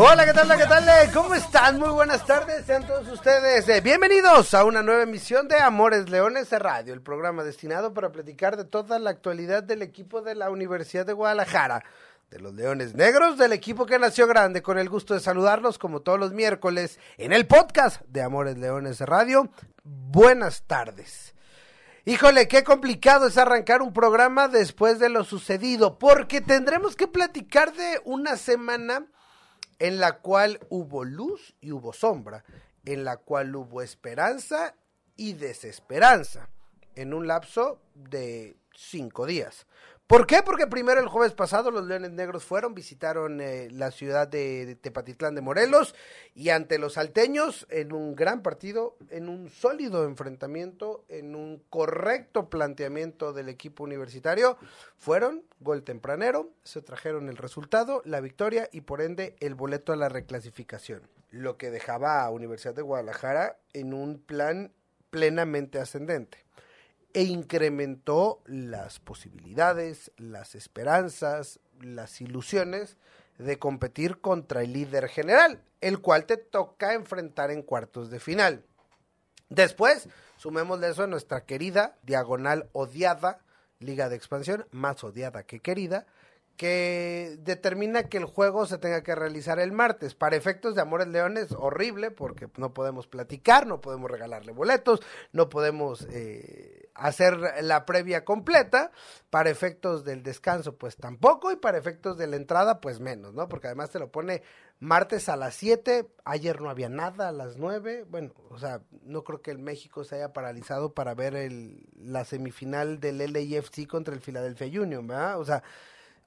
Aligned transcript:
Hola, 0.00 0.24
¿qué 0.24 0.32
tal? 0.32 0.56
¿Qué 0.56 0.66
tal? 0.66 1.12
¿Cómo 1.12 1.34
están? 1.34 1.80
Muy 1.80 1.88
buenas 1.88 2.24
tardes, 2.24 2.64
sean 2.64 2.86
todos 2.86 3.08
ustedes 3.08 3.68
eh, 3.68 3.80
bienvenidos 3.80 4.54
a 4.54 4.62
una 4.62 4.80
nueva 4.80 5.02
emisión 5.02 5.48
de 5.48 5.58
Amores 5.58 6.08
Leones 6.08 6.48
de 6.50 6.60
Radio, 6.60 6.94
el 6.94 7.02
programa 7.02 7.42
destinado 7.42 7.92
para 7.92 8.12
platicar 8.12 8.56
de 8.56 8.64
toda 8.64 9.00
la 9.00 9.10
actualidad 9.10 9.64
del 9.64 9.82
equipo 9.82 10.22
de 10.22 10.36
la 10.36 10.50
Universidad 10.50 11.04
de 11.04 11.14
Guadalajara, 11.14 11.84
de 12.30 12.38
los 12.38 12.54
Leones 12.54 12.94
Negros, 12.94 13.38
del 13.38 13.52
equipo 13.52 13.86
que 13.86 13.98
nació 13.98 14.28
grande, 14.28 14.62
con 14.62 14.78
el 14.78 14.88
gusto 14.88 15.14
de 15.14 15.20
saludarlos 15.20 15.78
como 15.78 15.98
todos 15.98 16.20
los 16.20 16.32
miércoles 16.32 17.00
en 17.16 17.32
el 17.32 17.48
podcast 17.48 18.00
de 18.02 18.22
Amores 18.22 18.56
Leones 18.56 18.98
de 18.98 19.06
Radio. 19.06 19.50
Buenas 19.82 20.62
tardes. 20.62 21.34
Híjole, 22.04 22.46
qué 22.46 22.62
complicado 22.62 23.26
es 23.26 23.36
arrancar 23.36 23.82
un 23.82 23.92
programa 23.92 24.46
después 24.46 25.00
de 25.00 25.08
lo 25.08 25.24
sucedido, 25.24 25.98
porque 25.98 26.40
tendremos 26.40 26.94
que 26.94 27.08
platicar 27.08 27.72
de 27.72 28.00
una 28.04 28.36
semana 28.36 29.04
en 29.78 29.98
la 29.98 30.18
cual 30.18 30.60
hubo 30.68 31.04
luz 31.04 31.54
y 31.60 31.72
hubo 31.72 31.92
sombra, 31.92 32.44
en 32.84 33.04
la 33.04 33.18
cual 33.18 33.54
hubo 33.54 33.82
esperanza 33.82 34.74
y 35.16 35.34
desesperanza, 35.34 36.48
en 36.94 37.14
un 37.14 37.26
lapso 37.26 37.80
de 37.94 38.56
cinco 38.74 39.26
días. 39.26 39.66
¿Por 40.08 40.26
qué? 40.26 40.42
Porque 40.42 40.66
primero 40.66 41.02
el 41.02 41.08
jueves 41.08 41.34
pasado 41.34 41.70
los 41.70 41.86
Leones 41.86 42.12
Negros 42.12 42.42
fueron, 42.42 42.72
visitaron 42.72 43.42
eh, 43.42 43.68
la 43.70 43.90
ciudad 43.90 44.26
de, 44.26 44.74
Tepatitlán 44.80 45.34
de 45.34 45.42
Morelos 45.42 45.94
y 46.34 46.48
ante 46.48 46.78
los 46.78 46.94
salteños 46.94 47.66
en 47.68 47.92
un 47.92 48.16
gran 48.16 48.42
partido, 48.42 48.96
en 49.10 49.28
un 49.28 49.50
sólido 49.50 50.06
enfrentamiento, 50.06 51.04
en 51.10 51.34
un 51.34 51.62
correcto 51.68 52.48
planteamiento 52.48 53.34
del 53.34 53.50
equipo 53.50 53.84
universitario, 53.84 54.56
fueron 54.96 55.44
gol 55.60 55.82
tempranero, 55.82 56.52
se 56.64 56.80
trajeron 56.80 57.28
el 57.28 57.36
resultado, 57.36 58.00
la 58.06 58.22
victoria 58.22 58.70
y 58.72 58.80
por 58.80 59.02
ende 59.02 59.36
el 59.40 59.54
boleto 59.54 59.92
a 59.92 59.96
la 59.96 60.08
reclasificación, 60.08 61.02
lo 61.30 61.58
que 61.58 61.70
dejaba 61.70 62.24
a 62.24 62.30
Universidad 62.30 62.74
de 62.74 62.80
Guadalajara 62.80 63.58
en 63.74 63.92
un 63.92 64.18
plan 64.18 64.72
plenamente 65.10 65.78
ascendente 65.78 66.47
e 67.14 67.22
incrementó 67.22 68.42
las 68.46 69.00
posibilidades, 69.00 70.12
las 70.16 70.54
esperanzas, 70.54 71.60
las 71.80 72.20
ilusiones 72.20 72.96
de 73.38 73.58
competir 73.58 74.20
contra 74.20 74.62
el 74.62 74.72
líder 74.72 75.08
general, 75.08 75.62
el 75.80 76.00
cual 76.00 76.26
te 76.26 76.36
toca 76.36 76.94
enfrentar 76.94 77.50
en 77.50 77.62
cuartos 77.62 78.10
de 78.10 78.20
final. 78.20 78.64
Después, 79.48 80.08
sumémosle 80.36 80.88
eso 80.88 81.04
a 81.04 81.06
nuestra 81.06 81.44
querida, 81.44 81.96
diagonal 82.02 82.68
odiada, 82.72 83.40
Liga 83.80 84.08
de 84.08 84.16
Expansión, 84.16 84.66
más 84.72 85.04
odiada 85.04 85.44
que 85.44 85.60
querida, 85.60 86.06
que 86.58 87.36
determina 87.38 88.08
que 88.08 88.18
el 88.18 88.24
juego 88.24 88.66
se 88.66 88.78
tenga 88.78 89.04
que 89.04 89.14
realizar 89.14 89.60
el 89.60 89.70
martes. 89.70 90.16
Para 90.16 90.36
efectos 90.36 90.74
de 90.74 90.82
Amores 90.82 91.06
Leones, 91.06 91.52
horrible, 91.52 92.10
porque 92.10 92.48
no 92.56 92.74
podemos 92.74 93.06
platicar, 93.06 93.64
no 93.66 93.80
podemos 93.80 94.10
regalarle 94.10 94.50
boletos, 94.50 95.00
no 95.32 95.48
podemos 95.48 96.06
eh, 96.10 96.90
hacer 96.94 97.38
la 97.62 97.86
previa 97.86 98.24
completa. 98.24 98.90
Para 99.30 99.50
efectos 99.50 100.04
del 100.04 100.24
descanso, 100.24 100.76
pues 100.76 100.96
tampoco, 100.96 101.52
y 101.52 101.56
para 101.56 101.78
efectos 101.78 102.18
de 102.18 102.26
la 102.26 102.36
entrada, 102.36 102.80
pues 102.80 102.98
menos, 102.98 103.34
¿no? 103.34 103.48
Porque 103.48 103.68
además 103.68 103.90
te 103.90 104.00
lo 104.00 104.10
pone 104.10 104.42
martes 104.80 105.28
a 105.28 105.36
las 105.36 105.54
7, 105.54 106.08
ayer 106.24 106.60
no 106.60 106.70
había 106.70 106.88
nada 106.88 107.28
a 107.28 107.32
las 107.32 107.56
9, 107.56 108.04
bueno, 108.08 108.32
o 108.50 108.58
sea, 108.58 108.80
no 109.02 109.22
creo 109.22 109.42
que 109.42 109.50
el 109.50 109.58
México 109.58 110.02
se 110.02 110.16
haya 110.16 110.32
paralizado 110.32 110.92
para 110.92 111.14
ver 111.14 111.36
el, 111.36 111.86
la 111.94 112.24
semifinal 112.24 112.98
del 113.00 113.18
LAFC 113.18 113.86
contra 113.86 114.14
el 114.14 114.20
Philadelphia 114.20 114.82
Union, 114.82 115.06
¿verdad? 115.06 115.38
O 115.38 115.44
sea, 115.44 115.62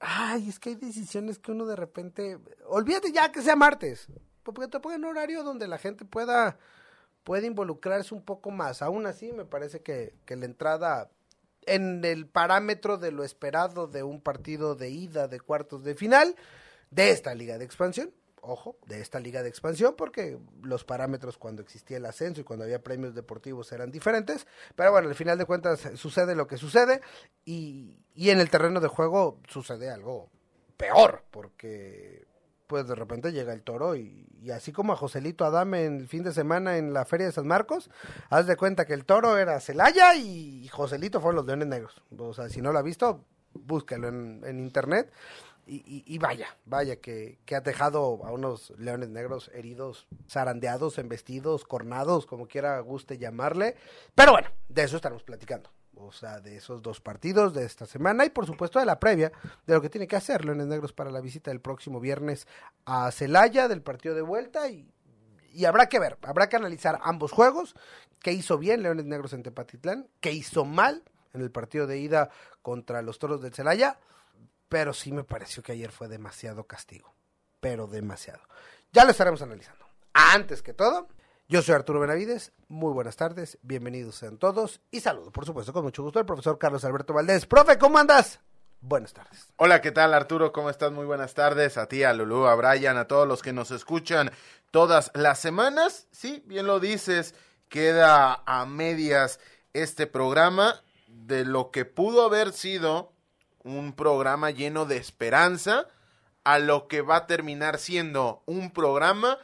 Ay, 0.04 0.48
es 0.48 0.58
que 0.58 0.70
hay 0.70 0.74
decisiones 0.74 1.38
que 1.38 1.52
uno 1.52 1.64
de 1.64 1.76
repente. 1.76 2.36
Olvídate 2.66 3.12
ya 3.12 3.30
que 3.30 3.40
sea 3.40 3.54
martes. 3.54 4.08
Porque 4.42 4.66
te 4.66 4.80
pongan 4.80 5.04
un 5.04 5.10
horario 5.10 5.44
donde 5.44 5.68
la 5.68 5.78
gente 5.78 6.04
pueda, 6.04 6.58
puede 7.22 7.46
involucrarse 7.46 8.12
un 8.12 8.24
poco 8.24 8.50
más. 8.50 8.82
Aún 8.82 9.06
así, 9.06 9.32
me 9.32 9.44
parece 9.44 9.80
que, 9.80 10.12
que 10.26 10.34
la 10.34 10.46
entrada 10.46 11.08
en 11.66 12.04
el 12.04 12.26
parámetro 12.26 12.98
de 12.98 13.12
lo 13.12 13.22
esperado 13.22 13.86
de 13.86 14.02
un 14.02 14.20
partido 14.20 14.74
de 14.74 14.90
ida 14.90 15.28
de 15.28 15.38
cuartos 15.38 15.84
de 15.84 15.94
final 15.94 16.34
de 16.90 17.10
esta 17.10 17.32
liga 17.36 17.56
de 17.56 17.64
expansión, 17.64 18.10
ojo, 18.42 18.76
de 18.86 19.00
esta 19.00 19.20
liga 19.20 19.42
de 19.42 19.48
expansión, 19.48 19.94
porque 19.96 20.38
los 20.62 20.84
parámetros 20.84 21.38
cuando 21.38 21.62
existía 21.62 21.96
el 21.96 22.06
ascenso 22.06 22.40
y 22.40 22.44
cuando 22.44 22.64
había 22.64 22.82
premios 22.82 23.14
deportivos 23.14 23.72
eran 23.72 23.90
diferentes. 23.90 24.46
Pero 24.76 24.92
bueno, 24.92 25.08
al 25.08 25.14
final 25.14 25.38
de 25.38 25.46
cuentas 25.46 25.88
sucede 25.94 26.34
lo 26.34 26.46
que 26.46 26.58
sucede 26.58 27.00
y, 27.44 27.96
y 28.14 28.30
en 28.30 28.40
el 28.40 28.50
terreno 28.50 28.80
de 28.80 28.88
juego 28.88 29.38
sucede 29.48 29.90
algo 29.90 30.28
peor, 30.76 31.24
porque 31.30 32.26
pues 32.66 32.88
de 32.88 32.94
repente 32.94 33.32
llega 33.32 33.52
el 33.52 33.62
toro 33.62 33.94
y, 33.96 34.26
y, 34.40 34.50
así 34.50 34.72
como 34.72 34.92
a 34.94 34.96
Joselito 34.96 35.44
Adame 35.44 35.84
en 35.84 35.98
el 35.98 36.08
fin 36.08 36.22
de 36.22 36.32
semana 36.32 36.78
en 36.78 36.92
la 36.92 37.04
Feria 37.04 37.26
de 37.26 37.32
San 37.32 37.46
Marcos, 37.46 37.90
haz 38.30 38.46
de 38.46 38.56
cuenta 38.56 38.86
que 38.86 38.94
el 38.94 39.04
toro 39.04 39.36
era 39.36 39.60
Celaya 39.60 40.14
y 40.14 40.66
Joselito 40.68 41.20
fueron 41.20 41.36
los 41.36 41.46
Leones 41.46 41.68
Negros. 41.68 42.02
O 42.16 42.32
sea, 42.32 42.48
si 42.48 42.62
no 42.62 42.72
lo 42.72 42.78
ha 42.78 42.82
visto, 42.82 43.24
búsquelo 43.52 44.08
en, 44.08 44.42
en 44.44 44.58
internet. 44.58 45.12
Y, 45.64 46.18
vaya, 46.18 46.56
vaya 46.66 46.96
que, 46.96 47.38
ha 47.54 47.60
dejado 47.60 48.24
a 48.24 48.32
unos 48.32 48.70
leones 48.78 49.10
negros 49.10 49.50
heridos, 49.54 50.08
zarandeados, 50.28 50.98
embestidos, 50.98 51.64
cornados, 51.64 52.26
como 52.26 52.48
quiera 52.48 52.80
guste 52.80 53.16
llamarle. 53.16 53.76
Pero 54.14 54.32
bueno, 54.32 54.48
de 54.68 54.82
eso 54.82 54.96
estaremos 54.96 55.22
platicando. 55.22 55.70
O 55.94 56.10
sea, 56.10 56.40
de 56.40 56.56
esos 56.56 56.82
dos 56.82 57.00
partidos 57.00 57.54
de 57.54 57.64
esta 57.64 57.86
semana 57.86 58.24
y 58.24 58.30
por 58.30 58.44
supuesto 58.44 58.80
de 58.80 58.86
la 58.86 58.98
previa 58.98 59.30
de 59.66 59.74
lo 59.74 59.80
que 59.80 59.88
tiene 59.88 60.08
que 60.08 60.16
hacer 60.16 60.44
Leones 60.44 60.66
Negros 60.66 60.92
para 60.92 61.10
la 61.10 61.20
visita 61.20 61.50
del 61.50 61.60
próximo 61.60 62.00
viernes 62.00 62.48
a 62.84 63.10
Celaya 63.12 63.68
del 63.68 63.82
partido 63.82 64.14
de 64.14 64.22
vuelta 64.22 64.68
y, 64.68 64.90
y 65.52 65.64
habrá 65.64 65.88
que 65.88 66.00
ver, 66.00 66.18
habrá 66.22 66.48
que 66.48 66.56
analizar 66.56 66.98
ambos 67.02 67.30
juegos, 67.30 67.76
qué 68.20 68.32
hizo 68.32 68.58
bien 68.58 68.82
Leones 68.82 69.04
Negros 69.04 69.32
en 69.32 69.42
Tepatitlán, 69.42 70.08
qué 70.20 70.32
hizo 70.32 70.64
mal 70.64 71.04
en 71.34 71.40
el 71.40 71.50
partido 71.50 71.86
de 71.86 71.98
ida 71.98 72.30
contra 72.62 73.02
los 73.02 73.18
Toros 73.18 73.42
del 73.42 73.54
Celaya 73.54 73.98
pero 74.72 74.94
sí 74.94 75.12
me 75.12 75.22
pareció 75.22 75.62
que 75.62 75.72
ayer 75.72 75.92
fue 75.92 76.08
demasiado 76.08 76.66
castigo, 76.66 77.14
pero 77.60 77.86
demasiado. 77.86 78.40
Ya 78.90 79.04
lo 79.04 79.10
estaremos 79.10 79.42
analizando. 79.42 79.84
Antes 80.14 80.62
que 80.62 80.72
todo, 80.72 81.08
yo 81.46 81.60
soy 81.60 81.74
Arturo 81.74 82.00
Benavides, 82.00 82.52
muy 82.68 82.90
buenas 82.94 83.16
tardes, 83.16 83.58
bienvenidos 83.60 84.14
sean 84.14 84.38
todos 84.38 84.80
y 84.90 85.00
saludo, 85.00 85.30
por 85.30 85.44
supuesto, 85.44 85.74
con 85.74 85.84
mucho 85.84 86.02
gusto 86.02 86.20
al 86.20 86.24
profesor 86.24 86.58
Carlos 86.58 86.86
Alberto 86.86 87.12
Valdés. 87.12 87.44
Profe, 87.44 87.76
¿cómo 87.76 87.98
andas? 87.98 88.40
Buenas 88.80 89.12
tardes. 89.12 89.52
Hola, 89.56 89.82
¿qué 89.82 89.92
tal 89.92 90.14
Arturo? 90.14 90.52
¿Cómo 90.52 90.70
estás? 90.70 90.90
Muy 90.90 91.04
buenas 91.04 91.34
tardes. 91.34 91.76
A 91.76 91.86
ti, 91.86 92.02
a 92.02 92.14
Lulú, 92.14 92.46
a 92.46 92.54
Brian, 92.54 92.96
a 92.96 93.06
todos 93.06 93.28
los 93.28 93.42
que 93.42 93.52
nos 93.52 93.72
escuchan 93.72 94.30
todas 94.70 95.10
las 95.12 95.38
semanas. 95.38 96.08
Sí, 96.12 96.42
bien 96.46 96.66
lo 96.66 96.80
dices, 96.80 97.34
queda 97.68 98.42
a 98.46 98.64
medias 98.64 99.38
este 99.74 100.06
programa 100.06 100.82
de 101.08 101.44
lo 101.44 101.70
que 101.70 101.84
pudo 101.84 102.24
haber 102.24 102.54
sido 102.54 103.11
un 103.64 103.92
programa 103.92 104.50
lleno 104.50 104.84
de 104.84 104.96
esperanza 104.96 105.86
a 106.44 106.58
lo 106.58 106.88
que 106.88 107.02
va 107.02 107.16
a 107.16 107.26
terminar 107.26 107.78
siendo 107.78 108.42
un 108.46 108.70
programa 108.72 109.38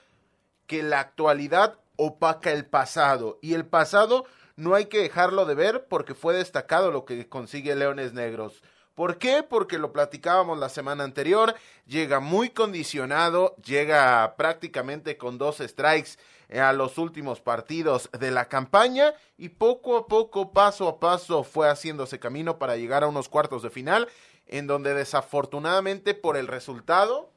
que 0.67 0.83
la 0.83 1.01
actualidad 1.01 1.79
opaca 1.97 2.53
el 2.53 2.67
pasado 2.67 3.39
y 3.43 3.55
el 3.55 3.67
pasado 3.67 4.27
no 4.57 4.75
hay 4.75 4.87
que 4.87 5.01
dejarlo 5.01 5.47
de 5.47 5.55
ver 5.55 5.87
porque 5.89 6.15
fue 6.15 6.35
destacado 6.35 6.91
lo 6.91 7.05
que 7.05 7.29
consigue 7.29 7.77
Leones 7.77 8.13
Negros. 8.13 8.63
¿Por 8.95 9.19
qué? 9.19 9.45
Porque 9.45 9.79
lo 9.79 9.93
platicábamos 9.93 10.59
la 10.59 10.69
semana 10.69 11.05
anterior, 11.05 11.55
llega 11.87 12.19
muy 12.19 12.51
condicionado, 12.51 13.55
llega 13.65 14.35
prácticamente 14.37 15.17
con 15.17 15.39
dos 15.39 15.59
strikes 15.59 16.19
a 16.51 16.73
los 16.73 16.97
últimos 16.99 17.41
partidos 17.41 18.11
de 18.19 18.31
la 18.31 18.49
campaña 18.49 19.13
y 19.37 19.51
poco 19.51 19.97
a 19.97 20.07
poco, 20.07 20.53
paso 20.53 20.89
a 20.89 20.99
paso, 20.99 21.45
fue 21.45 21.69
haciéndose 21.69 22.19
camino 22.19 22.59
para 22.59 22.77
llegar 22.77 23.05
a 23.05 23.09
unos 23.09 23.29
cuartos 23.29 23.63
de 23.63 23.71
final, 23.71 24.09
en 24.47 24.67
donde 24.67 24.95
desafortunadamente 24.95 26.15
por 26.15 26.37
el 26.37 26.47
resultado 26.47 27.31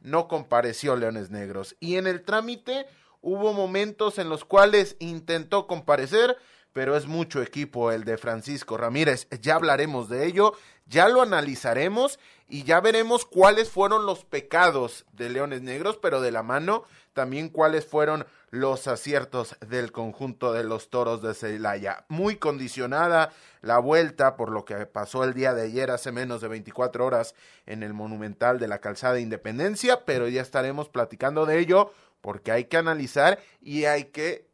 no 0.00 0.28
compareció 0.28 0.94
Leones 0.94 1.30
Negros. 1.30 1.76
Y 1.80 1.96
en 1.96 2.06
el 2.06 2.22
trámite 2.22 2.86
hubo 3.20 3.52
momentos 3.52 4.18
en 4.18 4.28
los 4.28 4.44
cuales 4.44 4.96
intentó 5.00 5.66
comparecer, 5.66 6.36
pero 6.72 6.96
es 6.96 7.06
mucho 7.06 7.42
equipo 7.42 7.90
el 7.90 8.04
de 8.04 8.18
Francisco 8.18 8.76
Ramírez. 8.76 9.26
Ya 9.40 9.56
hablaremos 9.56 10.08
de 10.08 10.26
ello, 10.26 10.52
Ya 10.86 11.08
lo 11.08 11.20
analizaremos 11.20 12.18
y 12.48 12.62
ya 12.62 12.80
veremos 12.80 13.26
cuáles 13.26 13.70
fueron 13.70 14.06
los 14.06 14.24
pecados 14.24 15.04
de 15.12 15.28
Leones 15.28 15.62
Negros, 15.62 15.98
pero 16.00 16.20
de 16.20 16.30
la 16.30 16.42
mano 16.42 16.84
también 17.12 17.48
cuáles 17.48 17.86
fueron 17.86 18.26
los 18.50 18.86
aciertos 18.86 19.56
del 19.66 19.90
conjunto 19.90 20.52
de 20.52 20.62
los 20.62 20.90
toros 20.90 21.22
de 21.22 21.34
Celaya. 21.34 22.04
Muy 22.08 22.36
condicionada 22.36 23.32
la 23.62 23.78
vuelta 23.78 24.36
por 24.36 24.50
lo 24.50 24.64
que 24.64 24.86
pasó 24.86 25.24
el 25.24 25.34
día 25.34 25.54
de 25.54 25.62
ayer 25.62 25.90
hace 25.90 26.12
menos 26.12 26.40
de 26.40 26.48
24 26.48 27.04
horas 27.04 27.34
en 27.64 27.82
el 27.82 27.94
Monumental 27.94 28.60
de 28.60 28.68
la 28.68 28.80
Calzada 28.80 29.18
Independencia, 29.18 30.04
pero 30.04 30.28
ya 30.28 30.42
estaremos 30.42 30.88
platicando 30.88 31.46
de 31.46 31.58
ello 31.58 31.90
porque 32.20 32.52
hay 32.52 32.64
que 32.64 32.76
analizar 32.76 33.40
y 33.60 33.86
hay 33.86 34.04
que 34.04 34.46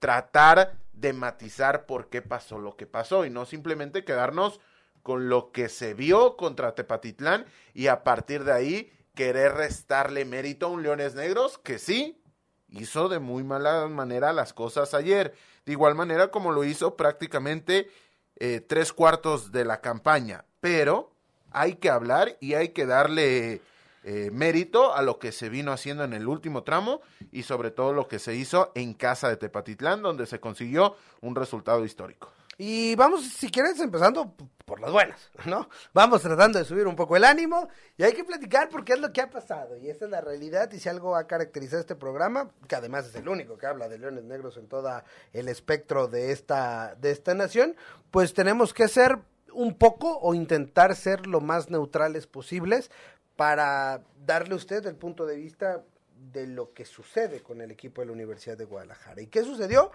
tratar 0.00 0.74
de 0.92 1.12
matizar 1.12 1.86
por 1.86 2.08
qué 2.08 2.20
pasó 2.20 2.58
lo 2.58 2.76
que 2.76 2.86
pasó 2.86 3.24
y 3.24 3.30
no 3.30 3.46
simplemente 3.46 4.04
quedarnos 4.04 4.60
con 5.04 5.28
lo 5.28 5.52
que 5.52 5.68
se 5.68 5.92
vio 5.92 6.36
contra 6.36 6.74
Tepatitlán 6.74 7.44
y 7.74 7.86
a 7.86 8.02
partir 8.02 8.42
de 8.42 8.52
ahí 8.52 8.92
querer 9.14 9.52
restarle 9.52 10.24
mérito 10.24 10.66
a 10.66 10.70
un 10.70 10.82
Leones 10.82 11.14
Negros 11.14 11.58
que 11.58 11.78
sí 11.78 12.20
hizo 12.70 13.10
de 13.10 13.18
muy 13.18 13.44
mala 13.44 13.86
manera 13.86 14.32
las 14.32 14.54
cosas 14.54 14.94
ayer, 14.94 15.34
de 15.66 15.72
igual 15.72 15.94
manera 15.94 16.28
como 16.28 16.52
lo 16.52 16.64
hizo 16.64 16.96
prácticamente 16.96 17.90
eh, 18.36 18.60
tres 18.66 18.94
cuartos 18.94 19.52
de 19.52 19.66
la 19.66 19.82
campaña, 19.82 20.46
pero 20.60 21.12
hay 21.50 21.74
que 21.74 21.90
hablar 21.90 22.38
y 22.40 22.54
hay 22.54 22.70
que 22.70 22.86
darle 22.86 23.60
eh, 24.04 24.30
mérito 24.32 24.94
a 24.94 25.02
lo 25.02 25.18
que 25.18 25.32
se 25.32 25.50
vino 25.50 25.70
haciendo 25.70 26.02
en 26.04 26.14
el 26.14 26.26
último 26.26 26.62
tramo 26.62 27.02
y 27.30 27.42
sobre 27.42 27.70
todo 27.70 27.92
lo 27.92 28.08
que 28.08 28.18
se 28.18 28.34
hizo 28.34 28.72
en 28.74 28.94
casa 28.94 29.28
de 29.28 29.36
Tepatitlán, 29.36 30.00
donde 30.00 30.24
se 30.24 30.40
consiguió 30.40 30.96
un 31.20 31.36
resultado 31.36 31.84
histórico. 31.84 32.32
Y 32.58 32.94
vamos, 32.94 33.24
si 33.24 33.50
quieres, 33.50 33.80
empezando 33.80 34.34
por 34.64 34.80
las 34.80 34.92
buenas, 34.92 35.30
¿no? 35.44 35.68
Vamos 35.92 36.22
tratando 36.22 36.58
de 36.58 36.64
subir 36.64 36.86
un 36.86 36.96
poco 36.96 37.16
el 37.16 37.24
ánimo 37.24 37.68
y 37.96 38.02
hay 38.02 38.12
que 38.12 38.24
platicar 38.24 38.68
porque 38.70 38.94
es 38.94 39.00
lo 39.00 39.12
que 39.12 39.20
ha 39.20 39.28
pasado 39.28 39.76
y 39.76 39.90
esa 39.90 40.06
es 40.06 40.10
la 40.10 40.20
realidad 40.20 40.72
y 40.72 40.78
si 40.78 40.88
algo 40.88 41.16
ha 41.16 41.26
caracterizado 41.26 41.80
este 41.80 41.94
programa, 41.94 42.50
que 42.66 42.76
además 42.76 43.06
es 43.06 43.14
el 43.14 43.28
único 43.28 43.58
que 43.58 43.66
habla 43.66 43.88
de 43.88 43.98
leones 43.98 44.24
negros 44.24 44.56
en 44.56 44.68
todo 44.68 45.02
el 45.32 45.48
espectro 45.48 46.08
de 46.08 46.32
esta, 46.32 46.94
de 46.94 47.10
esta 47.10 47.34
nación, 47.34 47.76
pues 48.10 48.32
tenemos 48.32 48.72
que 48.72 48.88
ser 48.88 49.18
un 49.52 49.74
poco 49.74 50.18
o 50.18 50.34
intentar 50.34 50.96
ser 50.96 51.26
lo 51.26 51.40
más 51.40 51.70
neutrales 51.70 52.26
posibles 52.26 52.90
para 53.36 54.02
darle 54.24 54.54
a 54.54 54.56
usted 54.56 54.86
el 54.86 54.96
punto 54.96 55.26
de 55.26 55.36
vista 55.36 55.82
de 56.32 56.46
lo 56.46 56.72
que 56.72 56.84
sucede 56.84 57.42
con 57.42 57.60
el 57.60 57.70
equipo 57.70 58.00
de 58.00 58.06
la 58.06 58.12
Universidad 58.12 58.56
de 58.56 58.64
Guadalajara. 58.64 59.20
¿Y 59.20 59.26
qué 59.26 59.44
sucedió? 59.44 59.90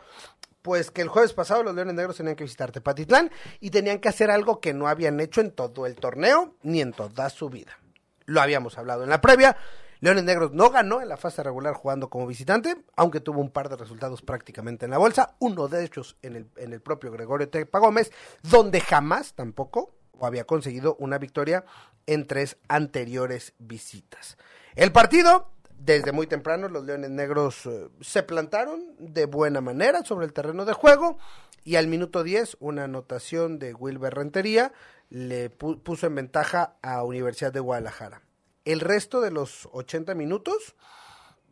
Pues 0.61 0.91
que 0.91 1.01
el 1.01 1.07
jueves 1.07 1.33
pasado 1.33 1.63
los 1.63 1.73
Leones 1.73 1.95
Negros 1.95 2.17
tenían 2.17 2.35
que 2.35 2.44
visitar 2.44 2.71
Tepatitlán 2.71 3.31
y 3.59 3.69
tenían 3.69 4.00
que 4.00 4.09
hacer 4.09 4.29
algo 4.29 4.59
que 4.59 4.73
no 4.73 4.88
habían 4.88 5.19
hecho 5.19 5.41
en 5.41 5.51
todo 5.51 5.85
el 5.85 5.95
torneo 5.95 6.56
ni 6.63 6.81
en 6.81 6.91
toda 6.91 7.29
su 7.29 7.50
vida. 7.50 7.79
Lo 8.25 8.41
habíamos 8.41 8.77
hablado 8.77 9.03
en 9.03 9.09
la 9.09 9.21
previa. 9.21 9.56
Leones 10.01 10.23
Negros 10.23 10.51
no 10.53 10.69
ganó 10.69 11.01
en 11.01 11.09
la 11.09 11.17
fase 11.17 11.44
regular 11.44 11.73
jugando 11.73 12.09
como 12.09 12.25
visitante, 12.25 12.77
aunque 12.95 13.19
tuvo 13.19 13.41
un 13.41 13.50
par 13.50 13.67
de 13.67 13.75
resultados 13.75 14.21
prácticamente 14.21 14.85
en 14.85 14.91
la 14.91 14.97
bolsa, 14.97 15.35
uno 15.39 15.67
de 15.67 15.83
ellos 15.83 16.17
en 16.21 16.38
el, 16.38 16.50
en 16.56 16.71
el 16.71 16.81
propio 16.81 17.11
Gregorio 17.11 17.50
Tepa 17.50 17.79
Gómez, 17.79 18.11
donde 18.44 18.79
jamás 18.79 19.33
tampoco 19.33 19.95
había 20.21 20.45
conseguido 20.45 20.95
una 21.00 21.17
victoria 21.17 21.65
en 22.06 22.27
tres 22.27 22.57
anteriores 22.67 23.53
visitas. 23.57 24.38
El 24.75 24.91
partido 24.91 25.51
desde 25.80 26.12
muy 26.12 26.28
temprano 26.28 26.68
los 26.68 26.84
Leones 26.84 27.10
Negros 27.10 27.66
eh, 27.66 27.88
se 28.02 28.22
plantaron 28.24 28.84
de 29.00 29.26
buena 29.26 29.62
manera 29.62 30.04
sobre 30.04 30.26
el 30.26 30.34
terreno 30.34 30.66
de 30.66 30.74
juego 30.74 31.18
y 31.64 31.78
al 31.78 31.88
minuto 31.88 32.24
10 32.24 32.58
una 32.60 32.84
anotación 32.84 33.60
de 33.60 33.74
Wilber 33.74 34.14
Rentería 34.14 34.74
le 35.10 35.50
puso 35.50 36.06
en 36.06 36.16
ventaja 36.16 36.76
a 36.81 37.04
Universidad 37.04 37.52
de 37.52 37.62
Guadalajara. 37.62 38.22
El 38.66 38.81
resto 38.81 39.22
de 39.22 39.31
los 39.31 39.68
80 39.72 40.14
minutos 40.16 40.76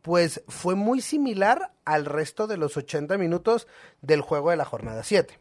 pues 0.01 0.43
fue 0.47 0.75
muy 0.75 1.01
similar 1.01 1.73
al 1.85 2.05
resto 2.05 2.47
de 2.47 2.57
los 2.57 2.77
80 2.77 3.17
minutos 3.17 3.67
del 4.01 4.21
juego 4.21 4.51
de 4.51 4.57
la 4.57 4.65
jornada 4.65 5.03
7. 5.03 5.39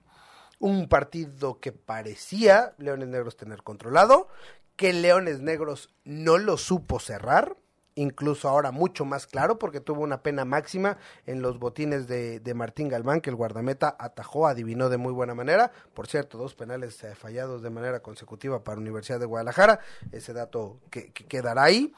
Un 0.58 0.88
partido 0.88 1.60
que 1.60 1.72
parecía 1.72 2.74
Leones 2.78 3.08
Negros 3.08 3.36
tener 3.36 3.62
controlado, 3.62 4.28
que 4.74 4.92
Leones 4.92 5.40
Negros 5.40 5.94
no 6.04 6.38
lo 6.38 6.56
supo 6.56 6.98
cerrar, 6.98 7.56
incluso 7.96 8.48
ahora 8.48 8.70
mucho 8.70 9.04
más 9.04 9.26
claro 9.26 9.58
porque 9.58 9.80
tuvo 9.80 10.02
una 10.02 10.22
pena 10.22 10.44
máxima 10.44 10.98
en 11.26 11.42
los 11.42 11.58
botines 11.58 12.06
de, 12.06 12.40
Martín 12.54 12.88
Galván 12.88 13.20
que 13.20 13.30
el 13.30 13.36
guardameta 13.36 13.96
atajó, 13.98 14.46
adivinó 14.46 14.88
de 14.88 14.98
muy 14.98 15.12
buena 15.12 15.34
manera. 15.34 15.72
Por 15.94 16.06
cierto, 16.06 16.38
dos 16.38 16.54
penales 16.54 17.02
eh, 17.02 17.14
fallados 17.14 17.62
de 17.62 17.70
manera 17.70 18.00
consecutiva 18.00 18.62
para 18.62 18.78
Universidad 18.78 19.18
de 19.18 19.26
Guadalajara. 19.26 19.80
Ese 20.12 20.32
dato 20.32 20.78
que, 20.90 21.10
quedará 21.12 21.64
ahí 21.64 21.92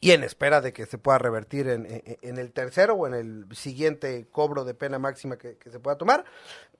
y 0.00 0.10
en 0.10 0.24
espera 0.24 0.60
de 0.60 0.72
que 0.72 0.86
se 0.86 0.98
pueda 0.98 1.18
revertir 1.18 1.68
en, 1.68 1.86
el 2.22 2.52
tercero 2.52 2.94
o 2.94 3.06
en 3.06 3.14
el 3.14 3.46
siguiente 3.54 4.26
cobro 4.30 4.64
de 4.64 4.74
pena 4.74 4.98
máxima 4.98 5.36
que, 5.36 5.56
que 5.56 5.70
se 5.70 5.80
pueda 5.80 5.96
tomar. 5.96 6.24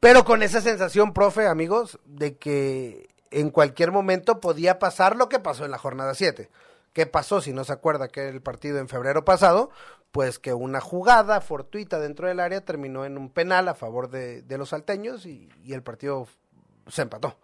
Pero 0.00 0.24
con 0.24 0.42
esa 0.42 0.60
sensación, 0.60 1.12
profe, 1.14 1.46
amigos, 1.46 1.98
de 2.04 2.36
que 2.36 3.08
en 3.30 3.50
cualquier 3.50 3.92
momento 3.92 4.40
podía 4.40 4.78
pasar 4.78 5.16
lo 5.16 5.28
que 5.28 5.38
pasó 5.38 5.64
en 5.64 5.70
la 5.70 5.78
jornada 5.78 6.14
7 6.14 6.50
¿Qué 6.96 7.04
pasó? 7.04 7.42
Si 7.42 7.52
no 7.52 7.62
se 7.62 7.74
acuerda 7.74 8.08
que 8.08 8.20
era 8.20 8.30
el 8.30 8.40
partido 8.40 8.78
en 8.78 8.88
febrero 8.88 9.22
pasado, 9.22 9.68
pues 10.12 10.38
que 10.38 10.54
una 10.54 10.80
jugada 10.80 11.42
fortuita 11.42 12.00
dentro 12.00 12.26
del 12.26 12.40
área 12.40 12.64
terminó 12.64 13.04
en 13.04 13.18
un 13.18 13.28
penal 13.28 13.68
a 13.68 13.74
favor 13.74 14.08
de, 14.08 14.42
los 14.56 14.70
salteños 14.70 15.26
y, 15.26 15.50
el 15.68 15.82
partido 15.82 16.26
se 16.88 17.02
empató. 17.02 17.38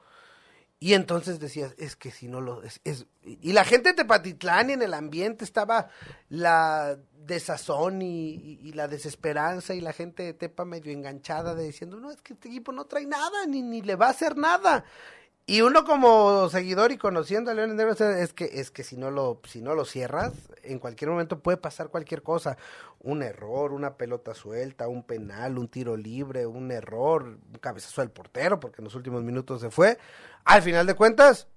Y 0.80 0.94
entonces 0.94 1.38
decías, 1.38 1.74
es 1.76 1.96
que 1.96 2.10
si 2.10 2.28
no 2.28 2.40
lo... 2.40 2.62
Es, 2.62 2.80
y 3.20 3.52
la 3.52 3.66
gente 3.66 3.90
de 3.90 3.96
Tepatitlán 3.96 4.70
y 4.70 4.72
en 4.72 4.80
el 4.80 4.94
ambiente 4.94 5.44
estaba 5.44 5.90
la 6.30 6.96
desazón 7.12 8.00
y, 8.00 8.58
y, 8.62 8.72
la 8.72 8.88
desesperanza 8.88 9.74
y 9.74 9.82
la 9.82 9.92
gente 9.92 10.22
de 10.22 10.32
Tepa 10.32 10.64
medio 10.64 10.92
enganchada 10.92 11.54
de 11.54 11.64
diciendo, 11.64 12.00
no, 12.00 12.10
es 12.10 12.22
que 12.22 12.32
este 12.32 12.48
equipo 12.48 12.72
no 12.72 12.86
trae 12.86 13.04
nada, 13.04 13.44
ni, 13.46 13.60
ni 13.60 13.82
le 13.82 13.96
va 13.96 14.06
a 14.06 14.12
hacer 14.12 14.34
nada. 14.34 14.86
Y 15.44 15.60
uno 15.62 15.84
como 15.84 16.48
seguidor 16.50 16.92
y 16.92 16.98
conociendo 16.98 17.50
a 17.50 17.54
Leones 17.54 17.74
Negros 17.74 18.00
es 18.00 18.32
que 18.32 18.44
es 18.44 18.70
que 18.70 18.84
si 18.84 18.96
no 18.96 19.10
lo 19.10 19.40
si 19.44 19.60
no 19.60 19.74
lo 19.74 19.84
cierras, 19.84 20.32
en 20.62 20.78
cualquier 20.78 21.10
momento 21.10 21.40
puede 21.40 21.56
pasar 21.56 21.88
cualquier 21.88 22.22
cosa, 22.22 22.56
un 23.00 23.22
error, 23.22 23.72
una 23.72 23.96
pelota 23.96 24.34
suelta, 24.34 24.86
un 24.86 25.02
penal, 25.02 25.58
un 25.58 25.66
tiro 25.66 25.96
libre, 25.96 26.46
un 26.46 26.70
error, 26.70 27.24
un 27.24 27.58
cabezazo 27.60 28.02
del 28.02 28.10
portero 28.10 28.60
porque 28.60 28.80
en 28.80 28.84
los 28.84 28.94
últimos 28.94 29.24
minutos 29.24 29.60
se 29.60 29.70
fue. 29.70 29.98
Al 30.44 30.62
final 30.62 30.86
de 30.86 30.94
cuentas 30.94 31.48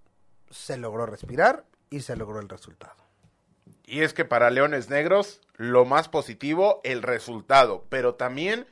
se 0.49 0.77
logró 0.77 1.05
respirar 1.05 1.65
y 1.91 2.01
se 2.01 2.15
logró 2.15 2.39
el 2.39 2.49
resultado. 2.49 2.95
Y 3.85 4.01
es 4.01 4.15
que 4.15 4.25
para 4.25 4.49
Leones 4.49 4.89
Negros 4.89 5.41
lo 5.57 5.85
más 5.85 6.09
positivo 6.09 6.81
el 6.83 7.03
resultado, 7.03 7.85
pero 7.89 8.15
también 8.15 8.65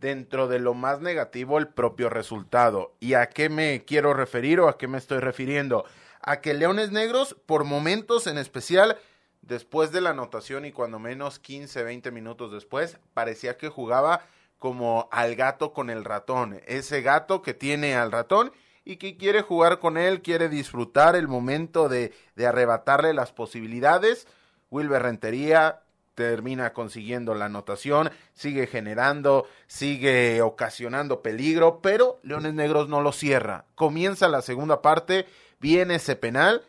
dentro 0.00 0.48
de 0.48 0.58
lo 0.58 0.74
más 0.74 1.00
negativo 1.00 1.58
el 1.58 1.68
propio 1.68 2.08
resultado. 2.08 2.94
¿Y 3.00 3.14
a 3.14 3.28
qué 3.28 3.48
me 3.48 3.84
quiero 3.84 4.14
referir 4.14 4.60
o 4.60 4.68
a 4.68 4.78
qué 4.78 4.88
me 4.88 4.98
estoy 4.98 5.18
refiriendo? 5.20 5.84
A 6.22 6.40
que 6.40 6.54
Leones 6.54 6.90
Negros, 6.90 7.36
por 7.46 7.64
momentos 7.64 8.26
en 8.26 8.38
especial, 8.38 8.98
después 9.42 9.92
de 9.92 10.00
la 10.00 10.10
anotación 10.10 10.64
y 10.64 10.72
cuando 10.72 10.98
menos 10.98 11.38
15, 11.38 11.82
20 11.82 12.10
minutos 12.10 12.50
después, 12.52 12.98
parecía 13.14 13.56
que 13.56 13.68
jugaba 13.68 14.24
como 14.58 15.08
al 15.12 15.36
gato 15.36 15.72
con 15.72 15.90
el 15.90 16.04
ratón. 16.04 16.60
Ese 16.66 17.02
gato 17.02 17.42
que 17.42 17.54
tiene 17.54 17.94
al 17.94 18.12
ratón 18.12 18.52
y 18.84 18.96
que 18.96 19.16
quiere 19.16 19.42
jugar 19.42 19.78
con 19.78 19.96
él, 19.96 20.22
quiere 20.22 20.48
disfrutar 20.48 21.14
el 21.16 21.28
momento 21.28 21.88
de, 21.88 22.12
arrebatarle 22.38 23.12
las 23.14 23.32
posibilidades. 23.32 24.26
Wilber 24.70 25.02
Rentería 25.02 25.82
termina 26.28 26.74
consiguiendo 26.74 27.34
la 27.34 27.46
anotación, 27.46 28.10
sigue 28.34 28.66
generando, 28.66 29.46
sigue 29.66 30.42
ocasionando 30.42 31.22
peligro, 31.22 31.80
pero 31.80 32.20
Leones 32.22 32.52
Negros 32.52 32.90
no 32.90 33.00
lo 33.00 33.12
cierra. 33.12 33.64
Comienza 33.74 34.28
la 34.28 34.42
segunda 34.42 34.82
parte, 34.82 35.24
viene 35.60 35.94
ese 35.94 36.16
penal 36.16 36.62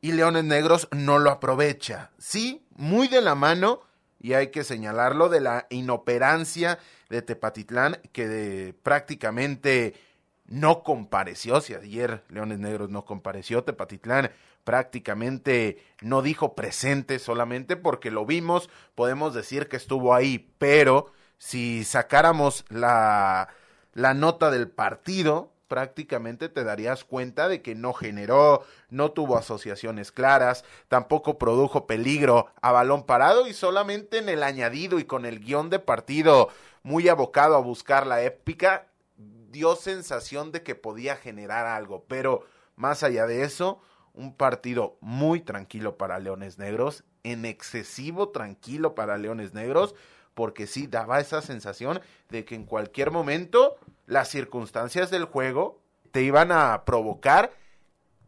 y 0.00 0.12
Leones 0.12 0.44
Negros 0.44 0.88
no 0.90 1.18
lo 1.18 1.30
aprovecha. 1.30 2.12
Sí, 2.16 2.64
muy 2.76 3.08
de 3.08 3.20
la 3.20 3.34
mano, 3.34 3.82
y 4.20 4.32
hay 4.32 4.46
que 4.46 4.64
señalarlo, 4.64 5.28
de 5.28 5.42
la 5.42 5.66
inoperancia 5.68 6.78
de 7.10 7.20
Tepatitlán, 7.20 7.98
que 8.10 8.26
de, 8.26 8.72
prácticamente 8.72 9.92
no 10.46 10.82
compareció. 10.82 11.60
Si 11.60 11.74
ayer 11.74 12.24
Leones 12.30 12.58
Negros 12.58 12.88
no 12.88 13.04
compareció, 13.04 13.64
Tepatitlán 13.64 14.30
prácticamente 14.64 15.82
no 16.00 16.22
dijo 16.22 16.54
presente 16.54 17.18
solamente 17.18 17.76
porque 17.76 18.10
lo 18.10 18.26
vimos, 18.26 18.70
podemos 18.94 19.34
decir 19.34 19.68
que 19.68 19.76
estuvo 19.76 20.14
ahí, 20.14 20.50
pero 20.58 21.12
si 21.38 21.84
sacáramos 21.84 22.64
la, 22.70 23.48
la 23.92 24.14
nota 24.14 24.50
del 24.50 24.68
partido, 24.68 25.52
prácticamente 25.68 26.48
te 26.48 26.64
darías 26.64 27.04
cuenta 27.04 27.48
de 27.48 27.62
que 27.62 27.74
no 27.74 27.92
generó, 27.92 28.64
no 28.90 29.12
tuvo 29.12 29.36
asociaciones 29.36 30.12
claras, 30.12 30.64
tampoco 30.88 31.38
produjo 31.38 31.86
peligro 31.86 32.46
a 32.60 32.72
balón 32.72 33.04
parado 33.04 33.46
y 33.46 33.54
solamente 33.54 34.18
en 34.18 34.28
el 34.28 34.42
añadido 34.42 34.98
y 34.98 35.04
con 35.04 35.26
el 35.26 35.40
guion 35.40 35.70
de 35.70 35.78
partido 35.78 36.48
muy 36.82 37.08
abocado 37.08 37.56
a 37.56 37.60
buscar 37.60 38.06
la 38.06 38.22
épica, 38.22 38.86
dio 39.16 39.76
sensación 39.76 40.52
de 40.52 40.62
que 40.62 40.74
podía 40.74 41.16
generar 41.16 41.66
algo, 41.66 42.04
pero 42.08 42.44
más 42.76 43.02
allá 43.02 43.26
de 43.26 43.44
eso, 43.44 43.80
un 44.14 44.34
partido 44.34 44.96
muy 45.00 45.40
tranquilo 45.40 45.96
para 45.96 46.18
Leones 46.18 46.58
Negros, 46.58 47.04
en 47.22 47.44
excesivo 47.44 48.30
tranquilo 48.30 48.94
para 48.94 49.18
Leones 49.18 49.54
Negros, 49.54 49.94
porque 50.34 50.66
sí 50.66 50.86
daba 50.86 51.20
esa 51.20 51.42
sensación 51.42 52.00
de 52.28 52.44
que 52.44 52.54
en 52.54 52.64
cualquier 52.64 53.10
momento 53.10 53.76
las 54.06 54.28
circunstancias 54.28 55.10
del 55.10 55.24
juego 55.24 55.80
te 56.10 56.22
iban 56.22 56.52
a 56.52 56.84
provocar 56.84 57.52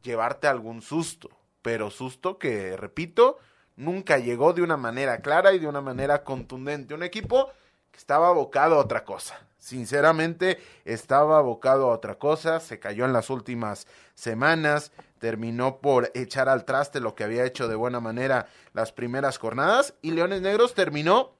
llevarte 0.02 0.46
algún 0.46 0.82
susto, 0.82 1.30
pero 1.62 1.90
susto 1.90 2.38
que, 2.38 2.76
repito, 2.76 3.38
nunca 3.76 4.18
llegó 4.18 4.52
de 4.52 4.62
una 4.62 4.76
manera 4.76 5.18
clara 5.18 5.52
y 5.52 5.58
de 5.58 5.66
una 5.66 5.80
manera 5.80 6.24
contundente. 6.24 6.94
Un 6.94 7.02
equipo 7.02 7.50
que 7.90 7.98
estaba 7.98 8.28
abocado 8.28 8.76
a 8.76 8.78
otra 8.78 9.04
cosa. 9.04 9.38
Sinceramente, 9.58 10.58
estaba 10.84 11.38
abocado 11.38 11.90
a 11.90 11.94
otra 11.94 12.16
cosa, 12.16 12.60
se 12.60 12.78
cayó 12.78 13.04
en 13.04 13.12
las 13.12 13.30
últimas 13.30 13.88
semanas, 14.14 14.92
terminó 15.18 15.78
por 15.78 16.10
echar 16.14 16.48
al 16.48 16.64
traste 16.64 17.00
lo 17.00 17.14
que 17.14 17.24
había 17.24 17.44
hecho 17.44 17.68
de 17.68 17.74
buena 17.74 18.00
manera 18.00 18.46
las 18.72 18.92
primeras 18.92 19.38
jornadas 19.38 19.94
y 20.02 20.10
Leones 20.10 20.42
Negros 20.42 20.74
terminó 20.74 21.32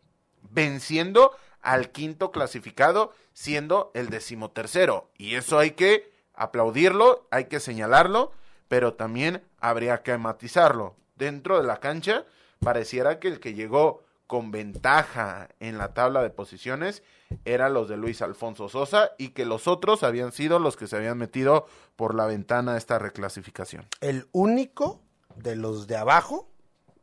venciendo 0.51 1.33
al 1.63 1.91
quinto 1.91 2.31
clasificado, 2.31 3.13
siendo 3.33 3.91
el 3.95 4.09
decimotercero. 4.09 5.11
Y 5.19 5.35
eso 5.35 5.59
hay 5.59 5.73
que 5.73 6.13
aplaudirlo, 6.33 7.27
hay 7.31 7.47
que 7.47 7.61
señalarlo, 7.61 8.33
pero 8.69 8.95
también 8.95 9.43
habría 9.59 10.03
que 10.03 10.17
matizarlo. 10.17 10.95
Dentro 11.17 11.59
de 11.61 11.67
la 11.67 11.81
cancha, 11.81 12.25
pareciera 12.61 13.19
que 13.19 13.29
el 13.29 13.41
que 13.41 13.55
llegó 13.55 14.05
con 14.27 14.51
ventaja 14.51 15.49
en 15.61 15.79
la 15.79 15.95
tabla 15.95 16.23
de 16.23 16.31
posiciones 16.31 17.03
eran 17.45 17.75
los 17.75 17.89
de 17.89 17.97
Luis 17.97 18.23
Alfonso 18.23 18.69
Sosa 18.69 19.11
y 19.19 19.31
que 19.31 19.45
los 19.45 19.69
otros 19.69 20.03
habían 20.03 20.33
sido 20.33 20.59
los 20.59 20.77
que 20.77 20.87
se 20.87 20.97
habían 20.97 21.19
metido 21.19 21.67
por 21.97 22.15
la 22.15 22.27
ventana 22.27 22.75
a 22.75 22.77
esta 22.77 22.99
reclasificación. 22.99 23.87
El 24.01 24.29
único 24.33 25.01
de 25.37 25.57
los 25.57 25.87
de 25.87 25.97
abajo 25.97 26.49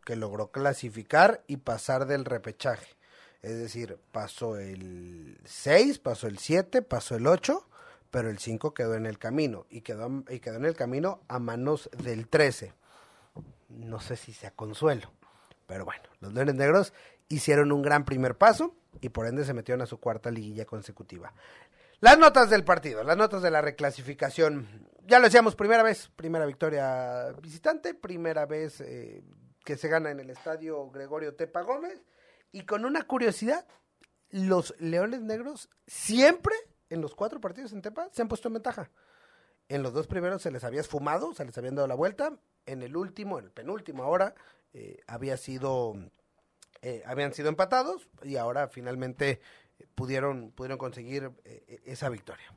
que 0.06 0.16
logró 0.16 0.52
clasificar 0.52 1.44
y 1.48 1.58
pasar 1.58 2.06
del 2.06 2.26
repechaje. 2.26 2.88
Es 3.42 3.58
decir, 3.58 4.00
pasó 4.12 4.58
el 4.58 5.38
6, 5.44 6.00
pasó 6.00 6.28
el 6.28 6.38
7, 6.38 6.82
pasó 6.82 7.16
el 7.16 7.28
8, 7.28 7.68
pero 8.10 8.30
el 8.30 8.40
5 8.40 8.74
quedó 8.74 8.96
en 8.96 9.06
el 9.06 9.18
camino 9.18 9.66
y 9.70 9.82
quedó, 9.82 10.24
y 10.30 10.40
quedó 10.40 10.56
en 10.56 10.66
el 10.66 10.76
camino 10.76 11.22
a 11.28 11.40
manos 11.40 11.90
del 11.98 12.28
13. 12.28 12.74
No 13.70 14.00
sé 14.00 14.16
si 14.16 14.34
sea 14.34 14.52
consuelo, 14.52 15.12
pero 15.68 15.84
bueno, 15.84 16.04
los 16.20 16.34
Leones 16.34 16.56
Negros 16.56 16.94
hicieron 17.30 17.72
un 17.72 17.82
gran 17.82 18.06
primer 18.06 18.38
paso 18.38 18.76
y 19.02 19.10
por 19.10 19.28
ende 19.28 19.46
se 19.46 19.54
metieron 19.54 19.82
a 19.82 19.86
su 19.86 20.00
cuarta 20.00 20.32
liguilla 20.32 20.66
consecutiva. 20.66 21.34
Las 22.00 22.18
notas 22.18 22.50
del 22.50 22.64
partido, 22.64 23.04
las 23.04 23.18
notas 23.18 23.42
de 23.42 23.50
la 23.50 23.62
reclasificación. 23.62 24.90
Ya 25.06 25.20
lo 25.20 25.26
decíamos, 25.26 25.56
primera 25.56 25.84
vez, 25.84 26.12
primera 26.16 26.46
victoria 26.46 27.32
visitante, 27.42 27.94
primera 27.94 28.46
vez 28.46 28.82
eh, 28.82 29.24
que 29.64 29.78
se 29.78 29.88
gana 29.88 30.12
en 30.12 30.20
el 30.20 30.30
estadio 30.30 30.90
Gregorio 30.90 31.36
Tepa 31.36 31.62
Gómez. 31.62 32.04
Y 32.52 32.66
con 32.66 32.86
una 32.86 33.04
curiosidad, 33.04 33.66
los 34.30 34.76
Leones 34.80 35.22
Negros 35.22 35.70
siempre 35.88 36.56
en 36.90 37.02
los 37.02 37.16
cuatro 37.16 37.40
partidos 37.40 37.72
en 37.74 37.82
Tepa 37.82 38.10
se 38.12 38.22
han 38.22 38.28
puesto 38.28 38.50
en 38.50 38.56
ventaja. 38.56 38.92
En 39.70 39.82
los 39.82 39.94
dos 39.94 40.08
primeros 40.08 40.42
se 40.42 40.52
les 40.52 40.64
había 40.64 40.82
esfumado, 40.82 41.34
se 41.34 41.46
les 41.46 41.58
habían 41.58 41.76
dado 41.76 41.88
la 41.88 41.96
vuelta. 41.96 42.38
En 42.66 42.82
el 42.82 42.96
último, 42.96 43.40
en 43.40 43.46
el 43.46 43.52
penúltimo 43.52 44.04
ahora, 44.04 44.36
eh, 44.74 45.00
había 45.08 45.38
sido 45.38 45.96
eh, 46.86 47.02
habían 47.06 47.34
sido 47.34 47.48
empatados 47.48 48.10
y 48.24 48.36
ahora 48.36 48.68
finalmente 48.68 49.40
pudieron, 49.96 50.52
pudieron 50.52 50.78
conseguir 50.78 51.32
eh, 51.46 51.82
esa 51.86 52.10
victoria. 52.10 52.54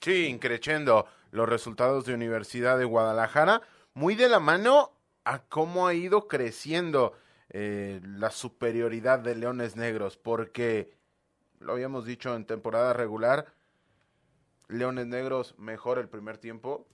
Sí, 0.00 0.24
increchendo 0.24 1.06
los 1.32 1.46
resultados 1.46 2.06
de 2.06 2.14
Universidad 2.14 2.78
de 2.78 2.86
Guadalajara, 2.86 3.60
muy 3.92 4.14
de 4.14 4.30
la 4.30 4.40
mano 4.40 4.92
a 5.24 5.40
cómo 5.40 5.86
ha 5.86 5.92
ido 5.92 6.28
creciendo 6.28 7.12
eh, 7.50 8.00
la 8.02 8.30
superioridad 8.30 9.18
de 9.18 9.34
Leones 9.34 9.76
Negros, 9.76 10.16
porque 10.16 10.90
lo 11.60 11.74
habíamos 11.74 12.06
dicho 12.06 12.34
en 12.34 12.46
temporada 12.46 12.94
regular, 12.94 13.52
Leones 14.68 15.08
Negros 15.08 15.54
mejor 15.58 15.98
el 15.98 16.08
primer 16.08 16.38
tiempo, 16.38 16.86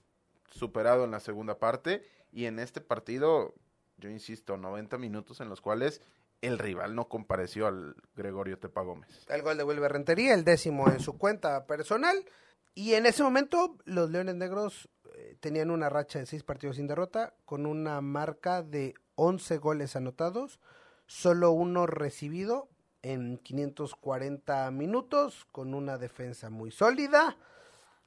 superado 0.51 1.05
en 1.05 1.11
la 1.11 1.21
segunda 1.21 1.57
parte, 1.57 2.03
y 2.33 2.47
en 2.47 2.59
este 2.59 2.81
partido, 2.81 3.53
yo 3.97 4.09
insisto, 4.09 4.57
90 4.57 4.97
minutos 4.97 5.39
en 5.39 5.47
los 5.47 5.61
cuales 5.61 6.01
el 6.41 6.59
rival 6.59 6.95
no 6.95 7.07
compareció 7.07 7.67
al 7.67 7.95
Gregorio 8.15 8.59
Tepa 8.59 8.81
Gómez. 8.81 9.25
El 9.29 9.41
gol 9.41 9.57
de 9.57 9.63
Wilber 9.63 9.91
Rentería, 9.91 10.33
el 10.33 10.43
décimo 10.43 10.87
en 10.89 10.99
su 10.99 11.17
cuenta 11.17 11.65
personal. 11.65 12.25
Y 12.73 12.93
en 12.93 13.05
ese 13.05 13.23
momento 13.23 13.77
los 13.85 14.09
Leones 14.09 14.35
Negros 14.35 14.89
eh, 15.15 15.37
tenían 15.39 15.71
una 15.71 15.89
racha 15.89 16.19
de 16.19 16.25
seis 16.25 16.43
partidos 16.43 16.75
sin 16.75 16.87
derrota, 16.87 17.33
con 17.45 17.65
una 17.65 18.01
marca 18.01 18.61
de 18.61 18.95
11 19.15 19.57
goles 19.57 19.95
anotados, 19.95 20.59
solo 21.07 21.51
uno 21.51 21.87
recibido 21.87 22.67
en 23.01 23.37
540 23.37 24.71
minutos, 24.71 25.45
con 25.51 25.73
una 25.73 25.97
defensa 25.97 26.49
muy 26.49 26.71
sólida 26.71 27.37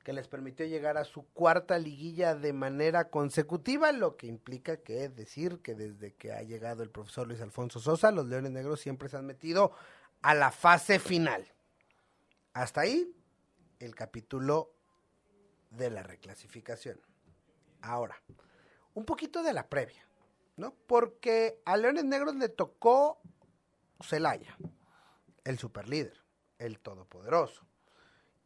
que 0.08 0.14
les 0.14 0.26
permitió 0.26 0.64
llegar 0.64 0.96
a 0.96 1.04
su 1.04 1.26
cuarta 1.34 1.78
liguilla 1.78 2.34
de 2.34 2.54
manera 2.54 3.10
consecutiva, 3.10 3.92
lo 3.92 4.16
que 4.16 4.26
implica 4.26 4.78
que 4.78 5.10
decir 5.10 5.60
que 5.60 5.74
desde 5.74 6.14
que 6.14 6.32
ha 6.32 6.40
llegado 6.40 6.82
el 6.82 6.88
profesor 6.88 7.28
Luis 7.28 7.42
Alfonso 7.42 7.78
Sosa, 7.78 8.10
los 8.10 8.24
Leones 8.24 8.52
Negros 8.52 8.80
siempre 8.80 9.10
se 9.10 9.18
han 9.18 9.26
metido 9.26 9.70
a 10.22 10.32
la 10.32 10.50
fase 10.50 10.98
final. 10.98 11.46
Hasta 12.54 12.80
ahí 12.80 13.14
el 13.80 13.94
capítulo 13.94 14.72
de 15.68 15.90
la 15.90 16.02
reclasificación. 16.02 16.98
Ahora, 17.82 18.16
un 18.94 19.04
poquito 19.04 19.42
de 19.42 19.52
la 19.52 19.68
previa, 19.68 20.08
¿no? 20.56 20.74
Porque 20.86 21.60
a 21.66 21.76
Leones 21.76 22.06
Negros 22.06 22.34
le 22.34 22.48
tocó 22.48 23.20
Celaya, 24.00 24.56
el 25.44 25.58
superlíder, 25.58 26.18
el 26.58 26.80
todopoderoso 26.80 27.67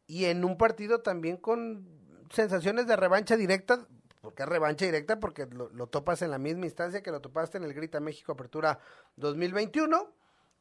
y 0.07 0.25
en 0.25 0.43
un 0.43 0.57
partido 0.57 1.01
también 1.01 1.37
con 1.37 1.87
sensaciones 2.29 2.87
de 2.87 2.95
revancha 2.95 3.37
directa, 3.37 3.87
porque 4.21 4.43
es 4.43 4.49
revancha 4.49 4.85
directa, 4.85 5.19
porque 5.19 5.45
lo, 5.47 5.87
topas 5.87 6.21
en 6.21 6.31
la 6.31 6.37
misma 6.37 6.65
instancia 6.65 7.03
que 7.03 7.11
lo 7.11 7.21
topaste 7.21 7.57
en 7.57 7.63
el 7.63 7.73
Grita 7.73 7.99
México 7.99 8.31
Apertura 8.31 8.79
2021, 9.17 10.11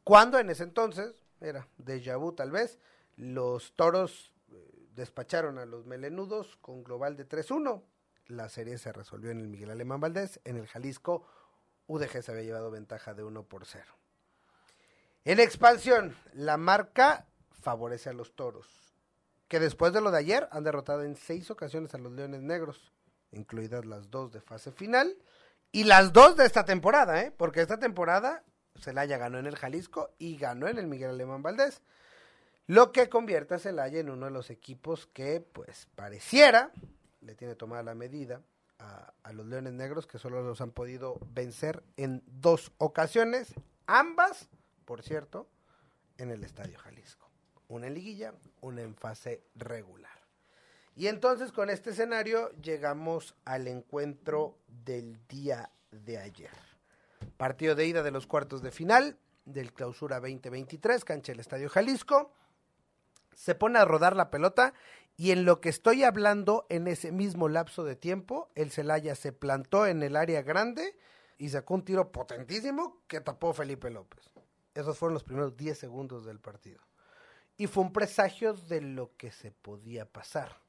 cuando 0.05 0.39
en 0.39 0.51
ese 0.51 0.65
entonces, 0.65 1.25
era 1.41 1.69
de 1.79 2.17
vu 2.17 2.33
tal 2.33 2.51
vez, 2.51 2.79
los 3.17 3.73
toros 3.75 4.33
eh, 4.51 4.89
despacharon 4.95 5.59
a 5.59 5.67
los 5.67 5.87
melenudos 5.87 6.57
con 6.61 6.83
global 6.83 7.17
de 7.17 7.29
3-1. 7.29 7.83
La 8.27 8.49
serie 8.49 8.79
se 8.79 8.93
resolvió 8.93 9.31
en 9.31 9.41
el 9.41 9.49
Miguel 9.49 9.71
Alemán 9.71 10.01
Valdés, 10.01 10.41
en 10.45 10.57
el 10.57 10.67
Jalisco 10.67 11.27
UDG 11.87 12.23
se 12.23 12.33
había 12.33 12.45
llevado 12.45 12.71
ventaja 12.71 13.13
de 13.15 13.25
1 13.25 13.45
por 13.45 13.67
0. 13.67 13.85
En 15.25 15.41
expansión, 15.41 16.17
la 16.33 16.57
marca 16.57 17.27
favorece 17.51 18.11
a 18.11 18.13
los 18.13 18.35
toros 18.35 18.92
que 19.53 19.61
después 19.61 19.93
de 19.93 20.01
lo 20.01 20.11
de 20.11 20.17
ayer 20.17 20.49
han 20.51 20.65
derrotado 20.65 21.03
en 21.03 21.15
seis 21.15 21.51
ocasiones 21.51 21.93
a 21.93 21.99
los 21.99 22.11
Leones 22.11 22.41
Negros, 22.41 22.91
incluidas 23.33 23.85
las 23.85 24.11
dos 24.11 24.33
de 24.33 24.41
fase 24.41 24.73
final 24.73 25.15
y 25.71 25.85
las 25.85 26.15
dos 26.15 26.39
de 26.39 26.47
esta 26.47 26.65
temporada, 26.65 27.21
¿eh? 27.21 27.35
porque 27.37 27.61
esta 27.61 27.79
temporada 27.79 28.45
Celaya 28.81 29.19
ganó 29.19 29.39
en 29.39 29.47
el 29.47 29.57
Jalisco 29.57 30.09
y 30.19 30.39
ganó 30.39 30.69
en 30.69 30.79
el 30.79 30.87
Miguel 30.87 31.11
Alemán 31.11 31.43
Valdés, 31.43 31.83
lo 32.67 32.93
que 32.93 33.11
convierte 33.11 33.57
a 33.57 33.59
Celaya 33.59 34.01
en 34.01 34.09
uno 34.09 34.25
de 34.25 34.33
los 34.33 34.49
equipos 34.49 35.07
que, 35.13 35.43
pues, 35.43 35.87
pareciera, 35.97 36.71
le 37.21 37.35
tiene 37.35 37.55
tomada 37.55 37.83
la 37.83 37.95
medida 37.95 38.41
a, 38.79 39.13
a 39.23 39.35
los 39.35 39.45
Leones 39.45 39.75
Negros, 39.75 40.07
que 40.07 40.17
solo 40.17 40.41
los 40.41 40.63
han 40.63 40.71
podido 40.71 41.19
vencer 41.27 41.83
en 41.99 42.23
dos 42.27 42.73
ocasiones, 42.79 43.53
ambas, 43.87 44.49
por 44.87 45.03
cierto, 45.03 45.47
en 46.17 46.31
el 46.31 46.43
Estadio 46.43 46.79
Jalisco 46.79 47.32
una 47.73 47.87
en 47.87 47.95
liguilla, 47.95 48.35
una 48.61 48.83
en 48.83 48.95
fase 48.95 49.43
regular. 49.55 50.13
Y 50.95 51.07
entonces 51.07 51.53
con 51.53 51.71
este 51.71 51.91
escenario 51.91 52.51
llegamos 52.61 53.35
al 53.47 53.67
encuentro 53.67 54.59
del 54.69 55.27
día 55.27 55.71
de 55.91 56.19
ayer. 56.19 56.51
Partido 57.39 57.75
de 57.75 57.87
ida 57.87 58.03
de 58.03 58.11
los 58.11 58.27
cuartos 58.27 58.63
de 58.63 58.71
final 58.71 59.17
del 59.47 59.73
Clausura 59.73 60.21
2023, 60.21 61.05
cancha 61.05 61.33
del 61.33 61.41
Estadio 61.41 61.71
Jalisco. 61.71 62.31
Se 63.35 63.55
pone 63.55 63.79
a 63.79 63.87
rodar 63.87 64.17
la 64.17 64.31
pelota 64.31 64.75
y 65.17 65.31
en 65.31 65.47
lo 65.47 65.63
que 65.63 65.71
estoy 65.71 66.05
hablando 66.05 66.67
en 66.69 66.87
ese 66.87 67.11
mismo 67.11 67.49
lapso 67.49 67.85
de 67.85 67.97
tiempo, 67.97 68.51
el 68.55 68.71
Celaya 68.71 69.15
se 69.15 69.33
plantó 69.33 69.87
en 69.87 70.03
el 70.03 70.17
área 70.17 70.43
grande 70.43 70.99
y 71.39 71.49
sacó 71.49 71.75
un 71.75 71.85
tiro 71.85 72.13
potentísimo 72.13 73.01
que 73.07 73.23
tapó 73.23 73.55
Felipe 73.55 73.89
López. 73.89 74.31
Esos 74.75 74.99
fueron 74.99 75.15
los 75.15 75.25
primeros 75.25 75.57
10 75.57 75.79
segundos 75.79 76.27
del 76.27 76.39
partido 76.39 76.81
y 77.57 77.67
fue 77.67 77.85
un 77.85 77.93
presagio 77.93 78.55
de 78.55 78.81
lo 78.81 79.17
que 79.17 79.31
se 79.31 79.51
podía 79.51 80.07
pasar. 80.07 80.61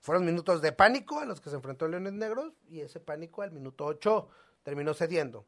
Fueron 0.00 0.24
minutos 0.24 0.62
de 0.62 0.72
pánico 0.72 1.20
a 1.20 1.26
los 1.26 1.40
que 1.40 1.50
se 1.50 1.56
enfrentó 1.56 1.86
Leones 1.86 2.14
Negros 2.14 2.54
y 2.68 2.80
ese 2.80 3.00
pánico 3.00 3.42
al 3.42 3.52
minuto 3.52 3.84
8 3.84 4.28
terminó 4.62 4.94
cediendo. 4.94 5.46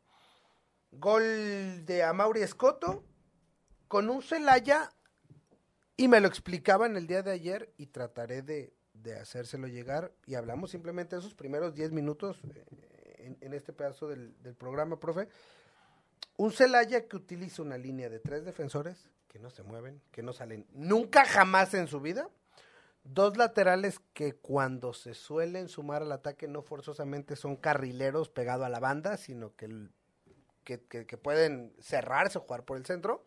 Gol 0.90 1.86
de 1.86 2.02
Amauri 2.02 2.42
Escoto 2.42 3.04
con 3.88 4.10
un 4.10 4.22
Celaya 4.22 4.90
y 5.96 6.08
me 6.08 6.20
lo 6.20 6.28
explicaba 6.28 6.86
en 6.86 6.96
el 6.96 7.06
día 7.06 7.22
de 7.22 7.30
ayer 7.30 7.72
y 7.78 7.86
trataré 7.86 8.42
de, 8.42 8.74
de 8.92 9.18
hacérselo 9.18 9.68
llegar 9.68 10.12
y 10.26 10.34
hablamos 10.34 10.70
simplemente 10.70 11.16
de 11.16 11.20
esos 11.20 11.34
primeros 11.34 11.74
10 11.74 11.92
minutos 11.92 12.42
eh, 12.54 13.36
en, 13.40 13.54
este 13.54 13.72
pedazo 13.72 14.08
del, 14.08 14.40
del 14.42 14.54
programa, 14.54 15.00
profe. 15.00 15.28
Un 16.36 16.52
Celaya 16.52 17.08
que 17.08 17.16
utiliza 17.16 17.62
una 17.62 17.78
línea 17.78 18.10
de 18.10 18.18
tres 18.18 18.44
defensores 18.44 19.08
que 19.32 19.38
no 19.38 19.50
se 19.50 19.62
mueven, 19.62 20.02
que 20.10 20.22
no 20.22 20.32
salen 20.32 20.66
nunca 20.72 21.24
jamás 21.24 21.72
en 21.74 21.88
su 21.88 22.00
vida. 22.00 22.28
Dos 23.02 23.36
laterales 23.36 24.00
que 24.12 24.34
cuando 24.34 24.92
se 24.92 25.14
suelen 25.14 25.68
sumar 25.68 26.02
al 26.02 26.12
ataque 26.12 26.46
no 26.46 26.62
forzosamente 26.62 27.34
son 27.34 27.56
carrileros 27.56 28.28
pegado 28.28 28.64
a 28.64 28.68
la 28.68 28.78
banda, 28.78 29.16
sino 29.16 29.56
que, 29.56 29.88
que, 30.64 30.80
que 30.86 31.16
pueden 31.16 31.74
cerrarse 31.80 32.38
o 32.38 32.42
jugar 32.42 32.64
por 32.64 32.76
el 32.76 32.86
centro. 32.86 33.24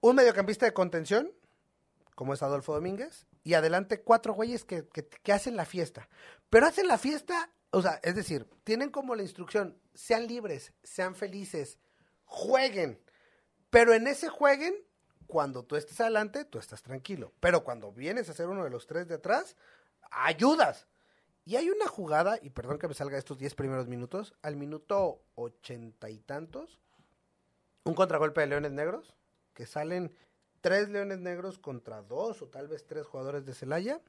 Un 0.00 0.16
mediocampista 0.16 0.66
de 0.66 0.74
contención, 0.74 1.32
como 2.14 2.34
es 2.34 2.42
Adolfo 2.42 2.74
Domínguez, 2.74 3.26
y 3.44 3.54
adelante 3.54 4.02
cuatro 4.02 4.34
güeyes 4.34 4.64
que, 4.64 4.86
que, 4.88 5.32
hacen 5.32 5.56
la 5.56 5.64
fiesta. 5.64 6.08
Pero 6.50 6.66
hacen 6.66 6.88
la 6.88 6.98
fiesta, 6.98 7.50
o 7.70 7.80
sea, 7.82 8.00
es 8.02 8.14
decir, 8.14 8.48
tienen 8.64 8.90
como 8.90 9.14
la 9.14 9.22
instrucción, 9.22 9.78
sean 9.94 10.26
libres, 10.26 10.72
sean 10.82 11.14
felices, 11.14 11.78
jueguen. 12.24 13.00
Pero 13.70 13.94
en 13.94 14.06
ese 14.06 14.28
jueguen, 14.28 14.74
cuando 15.26 15.64
tú 15.64 15.76
estés 15.76 16.00
adelante, 16.00 16.44
tú 16.44 16.58
estás 16.58 16.82
tranquilo. 16.82 17.32
Pero 17.40 17.64
cuando 17.64 17.92
vienes 17.92 18.28
a 18.28 18.34
ser 18.34 18.48
uno 18.48 18.64
de 18.64 18.70
los 18.70 18.86
tres 18.86 19.08
de 19.08 19.14
atrás, 19.14 19.56
ayudas. 20.10 20.86
Y 21.44 21.56
hay 21.56 21.70
una 21.70 21.86
jugada, 21.86 22.38
y 22.42 22.50
perdón 22.50 22.78
que 22.78 22.88
me 22.88 22.94
salga 22.94 23.16
estos 23.16 23.38
diez 23.38 23.54
primeros 23.54 23.88
minutos, 23.88 24.34
al 24.42 24.56
minuto 24.56 25.22
ochenta 25.36 26.10
y 26.10 26.18
tantos, 26.18 26.80
un 27.84 27.94
contragolpe 27.94 28.40
de 28.40 28.48
Leones 28.48 28.72
Negros, 28.72 29.14
que 29.54 29.66
salen 29.66 30.14
tres 30.60 30.88
Leones 30.90 31.18
Negros 31.18 31.58
contra 31.58 32.02
dos 32.02 32.42
o 32.42 32.48
tal 32.48 32.68
vez 32.68 32.86
tres 32.86 33.06
jugadores 33.06 33.46
de 33.46 33.54
Celaya. 33.54 34.00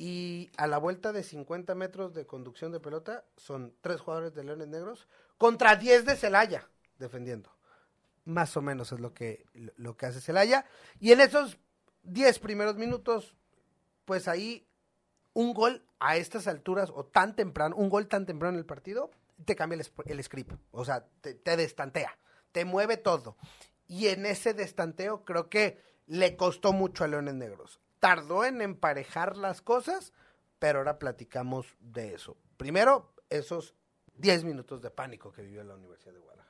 Y 0.00 0.50
a 0.56 0.68
la 0.68 0.78
vuelta 0.78 1.12
de 1.12 1.24
50 1.24 1.74
metros 1.74 2.14
de 2.14 2.24
conducción 2.24 2.70
de 2.70 2.78
pelota 2.78 3.24
son 3.36 3.74
tres 3.80 4.00
jugadores 4.00 4.32
de 4.32 4.44
Leones 4.44 4.68
Negros 4.68 5.08
contra 5.38 5.74
10 5.74 6.04
de 6.04 6.14
Celaya 6.14 6.68
defendiendo. 6.98 7.50
Más 8.28 8.56
o 8.56 8.62
menos 8.62 8.92
es 8.92 9.00
lo 9.00 9.14
que, 9.14 9.46
lo 9.76 9.96
que 9.96 10.06
hace 10.06 10.20
Celaya. 10.20 10.66
Y 11.00 11.12
en 11.12 11.20
esos 11.20 11.58
10 12.02 12.38
primeros 12.40 12.76
minutos, 12.76 13.34
pues 14.04 14.28
ahí 14.28 14.68
un 15.32 15.54
gol 15.54 15.82
a 15.98 16.16
estas 16.16 16.46
alturas 16.46 16.90
o 16.94 17.06
tan 17.06 17.34
temprano, 17.34 17.74
un 17.76 17.88
gol 17.88 18.06
tan 18.06 18.26
temprano 18.26 18.54
en 18.54 18.58
el 18.58 18.66
partido, 18.66 19.10
te 19.44 19.56
cambia 19.56 19.80
el, 20.04 20.22
script. 20.22 20.52
O 20.72 20.84
sea, 20.84 21.06
te, 21.20 21.34
te 21.34 21.56
destantea, 21.56 22.18
te 22.52 22.64
mueve 22.64 22.98
todo. 22.98 23.36
Y 23.86 24.08
en 24.08 24.26
ese 24.26 24.52
destanteo 24.52 25.24
creo 25.24 25.48
que 25.48 25.80
le 26.06 26.36
costó 26.36 26.72
mucho 26.72 27.04
a 27.04 27.08
Leones 27.08 27.34
Negros. 27.34 27.80
Tardó 27.98 28.44
en 28.44 28.60
emparejar 28.60 29.36
las 29.36 29.62
cosas, 29.62 30.12
pero 30.58 30.80
ahora 30.80 30.98
platicamos 30.98 31.76
de 31.80 32.14
eso. 32.14 32.36
Primero, 32.58 33.14
esos 33.30 33.74
10 34.16 34.44
minutos 34.44 34.82
de 34.82 34.90
pánico 34.90 35.32
que 35.32 35.42
vivió 35.42 35.64
la 35.64 35.76
Universidad 35.76 36.12
de 36.12 36.18
Guadalajara. 36.18 36.47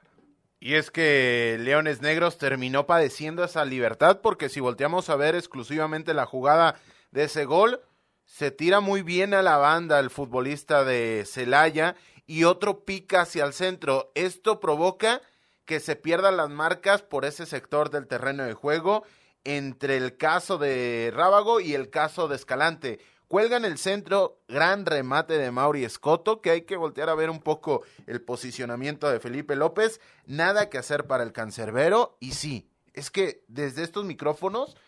Y 0.61 0.75
es 0.75 0.91
que 0.91 1.57
Leones 1.61 2.03
Negros 2.03 2.39
terminó 2.39 2.87
padeciendo 2.87 3.45
esa 3.45 3.65
libertad 3.65 4.21
porque 4.21 4.49
si 4.49 4.61
volteamos 4.61 5.09
a 5.09 5.17
ver 5.17 5.35
exclusivamente 5.37 6.15
la 6.15 6.27
jugada 6.27 6.81
de 7.13 7.25
ese 7.25 7.45
gol, 7.45 7.81
se 8.25 8.51
tira 8.51 8.81
muy 8.81 9.03
bien 9.03 9.35
a 9.35 9.43
la 9.43 9.57
banda 9.57 10.01
el 10.01 10.11
futbolista 10.11 10.85
de 10.85 11.25
Celaya 11.27 11.95
y 12.27 12.45
otro 12.45 12.85
pica 12.85 13.23
hacia 13.23 13.45
el 13.45 13.53
centro. 13.53 14.11
Esto 14.15 14.61
provoca 14.61 15.23
que 15.65 15.81
se 15.81 15.97
pierdan 15.97 16.37
las 16.37 16.51
marcas 16.51 17.03
por 17.03 17.25
ese 17.25 17.47
sector 17.47 17.91
del 17.91 18.09
terreno 18.09 18.45
de 18.45 18.55
juego 18.55 19.05
entre 19.45 19.97
el 19.97 20.17
caso 20.17 20.59
de 20.59 21.13
Rábago 21.15 21.61
y 21.61 21.75
el 21.75 21.89
caso 21.89 22.27
de 22.27 22.37
Escalante. 22.37 22.99
Cuelga 23.29 23.59
en 23.59 23.67
el 23.67 23.77
centro, 23.77 24.41
gran 24.49 24.87
remate 24.87 25.37
de 25.37 25.51
Mauri 25.51 25.85
Escoto, 25.85 26.41
que 26.41 26.49
hay 26.49 26.63
que 26.63 26.79
voltear 26.79 27.11
a 27.11 27.15
ver 27.15 27.29
un 27.29 27.41
poco 27.41 27.83
el 28.07 28.23
posicionamiento 28.23 29.07
de 29.11 29.21
Felipe 29.21 29.55
López. 29.55 30.01
Nada 30.25 30.71
que 30.71 30.79
hacer 30.79 31.07
para 31.07 31.25
el 31.25 31.35
cancerbero. 31.35 32.17
Y 32.21 32.33
sí, 32.33 32.71
es 32.95 33.11
que 33.11 33.45
desde 33.47 33.83
estos 33.83 34.07
micrófonos 34.07 34.79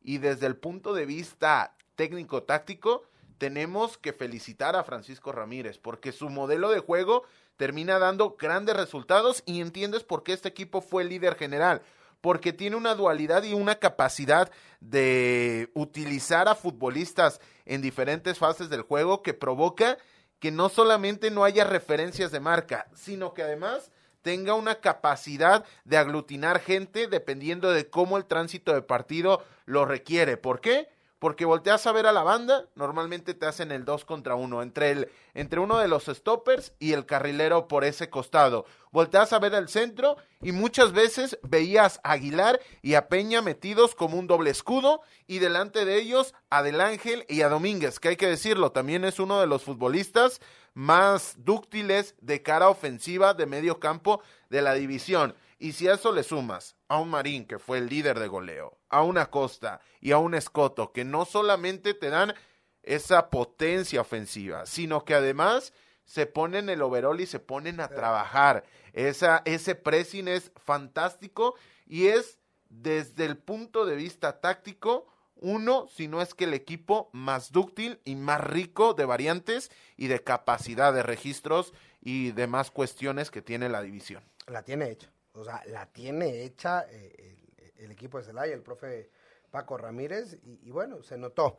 y 0.00 0.16
desde 0.16 0.46
el 0.46 0.56
punto 0.56 0.94
de 0.94 1.04
vista 1.04 1.76
técnico-táctico, 1.94 3.02
tenemos 3.36 3.98
que 3.98 4.14
felicitar 4.14 4.76
a 4.76 4.84
Francisco 4.84 5.30
Ramírez, 5.30 5.76
porque 5.76 6.12
su 6.12 6.30
modelo 6.30 6.70
de 6.70 6.80
juego 6.80 7.24
termina 7.58 7.98
dando 7.98 8.36
grandes 8.38 8.76
resultados 8.76 9.42
y 9.44 9.60
entiendes 9.60 10.04
por 10.04 10.22
qué 10.22 10.32
este 10.32 10.48
equipo 10.48 10.80
fue 10.80 11.04
líder 11.04 11.36
general 11.36 11.82
porque 12.20 12.52
tiene 12.52 12.76
una 12.76 12.94
dualidad 12.94 13.42
y 13.44 13.54
una 13.54 13.76
capacidad 13.76 14.50
de 14.80 15.70
utilizar 15.74 16.48
a 16.48 16.54
futbolistas 16.54 17.40
en 17.64 17.82
diferentes 17.82 18.38
fases 18.38 18.68
del 18.68 18.82
juego 18.82 19.22
que 19.22 19.34
provoca 19.34 19.98
que 20.38 20.50
no 20.50 20.68
solamente 20.68 21.30
no 21.30 21.44
haya 21.44 21.64
referencias 21.64 22.32
de 22.32 22.40
marca, 22.40 22.86
sino 22.94 23.34
que 23.34 23.42
además 23.42 23.90
tenga 24.22 24.54
una 24.54 24.76
capacidad 24.76 25.64
de 25.84 25.96
aglutinar 25.96 26.60
gente 26.60 27.06
dependiendo 27.06 27.72
de 27.72 27.88
cómo 27.88 28.16
el 28.16 28.26
tránsito 28.26 28.74
de 28.74 28.82
partido 28.82 29.44
lo 29.66 29.84
requiere. 29.84 30.36
¿Por 30.36 30.60
qué? 30.60 30.88
Porque 31.20 31.44
volteas 31.44 31.86
a 31.86 31.92
ver 31.92 32.06
a 32.06 32.12
la 32.12 32.22
banda, 32.22 32.64
normalmente 32.74 33.34
te 33.34 33.46
hacen 33.46 33.70
el 33.70 33.84
2 33.84 34.06
contra 34.06 34.34
1, 34.34 34.62
entre, 34.62 34.90
el, 34.90 35.10
entre 35.34 35.60
uno 35.60 35.78
de 35.78 35.86
los 35.86 36.06
stoppers 36.06 36.72
y 36.78 36.94
el 36.94 37.04
carrilero 37.04 37.68
por 37.68 37.84
ese 37.84 38.08
costado. 38.08 38.64
Volteas 38.90 39.34
a 39.34 39.38
ver 39.38 39.54
el 39.54 39.68
centro 39.68 40.16
y 40.40 40.52
muchas 40.52 40.92
veces 40.92 41.38
veías 41.42 42.00
a 42.04 42.12
Aguilar 42.12 42.58
y 42.80 42.94
a 42.94 43.08
Peña 43.08 43.42
metidos 43.42 43.94
como 43.94 44.18
un 44.18 44.26
doble 44.26 44.50
escudo 44.50 45.02
y 45.26 45.40
delante 45.40 45.84
de 45.84 46.00
ellos 46.00 46.34
a 46.48 46.62
Del 46.62 46.80
Ángel 46.80 47.26
y 47.28 47.42
a 47.42 47.50
Domínguez, 47.50 48.00
que 48.00 48.08
hay 48.08 48.16
que 48.16 48.26
decirlo, 48.26 48.72
también 48.72 49.04
es 49.04 49.20
uno 49.20 49.40
de 49.40 49.46
los 49.46 49.62
futbolistas 49.62 50.40
más 50.74 51.34
dúctiles 51.38 52.14
de 52.20 52.42
cara 52.42 52.68
ofensiva 52.68 53.34
de 53.34 53.46
medio 53.46 53.80
campo 53.80 54.22
de 54.48 54.62
la 54.62 54.74
división. 54.74 55.34
Y 55.58 55.72
si 55.72 55.88
a 55.88 55.94
eso 55.94 56.12
le 56.12 56.22
sumas 56.22 56.76
a 56.88 56.98
un 56.98 57.10
Marín, 57.10 57.46
que 57.46 57.58
fue 57.58 57.78
el 57.78 57.88
líder 57.88 58.18
de 58.18 58.28
goleo, 58.28 58.78
a 58.88 59.02
una 59.02 59.26
Costa 59.30 59.80
y 60.00 60.12
a 60.12 60.18
un 60.18 60.34
Escoto, 60.34 60.92
que 60.92 61.04
no 61.04 61.24
solamente 61.24 61.92
te 61.94 62.08
dan 62.08 62.34
esa 62.82 63.28
potencia 63.28 64.00
ofensiva, 64.00 64.64
sino 64.64 65.04
que 65.04 65.14
además 65.14 65.72
se 66.04 66.26
ponen 66.26 66.68
el 66.70 66.82
overall 66.82 67.20
y 67.20 67.26
se 67.26 67.40
ponen 67.40 67.80
a 67.80 67.88
trabajar. 67.88 68.64
Esa, 68.92 69.42
ese 69.44 69.74
pressing 69.74 70.28
es 70.28 70.50
fantástico 70.56 71.54
y 71.86 72.06
es 72.06 72.38
desde 72.68 73.26
el 73.26 73.36
punto 73.36 73.84
de 73.84 73.96
vista 73.96 74.40
táctico 74.40 75.06
uno, 75.40 75.88
si 75.88 76.08
no 76.08 76.22
es 76.22 76.34
que 76.34 76.44
el 76.44 76.54
equipo 76.54 77.08
más 77.12 77.52
dúctil 77.52 78.00
y 78.04 78.14
más 78.14 78.40
rico 78.40 78.94
de 78.94 79.04
variantes 79.04 79.70
y 79.96 80.08
de 80.08 80.22
capacidad 80.22 80.92
de 80.92 81.02
registros 81.02 81.72
y 82.00 82.32
demás 82.32 82.70
cuestiones 82.70 83.30
que 83.30 83.42
tiene 83.42 83.68
la 83.68 83.82
división. 83.82 84.22
La 84.46 84.62
tiene 84.62 84.90
hecha. 84.90 85.10
O 85.32 85.44
sea, 85.44 85.62
la 85.66 85.86
tiene 85.86 86.42
hecha 86.42 86.86
eh, 86.90 87.36
el, 87.76 87.90
equipo 87.90 88.18
de 88.18 88.24
Celaya, 88.24 88.54
el 88.54 88.62
profe 88.62 89.10
Paco 89.50 89.76
Ramírez, 89.76 90.38
y, 90.44 90.70
bueno, 90.70 91.02
se 91.02 91.16
notó. 91.16 91.58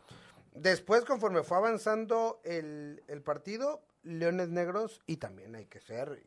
Después, 0.53 1.05
conforme 1.05 1.43
fue 1.43 1.57
avanzando 1.57 2.41
el, 2.43 3.01
partido, 3.23 3.81
Leones 4.03 4.49
Negros, 4.49 5.01
y 5.07 5.17
también 5.17 5.55
hay 5.55 5.65
que 5.65 5.79
ser 5.79 6.23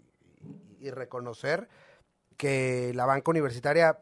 y, 0.80 0.90
reconocer 0.90 1.68
que 2.36 2.92
la 2.94 3.06
banca 3.06 3.30
universitaria 3.30 4.00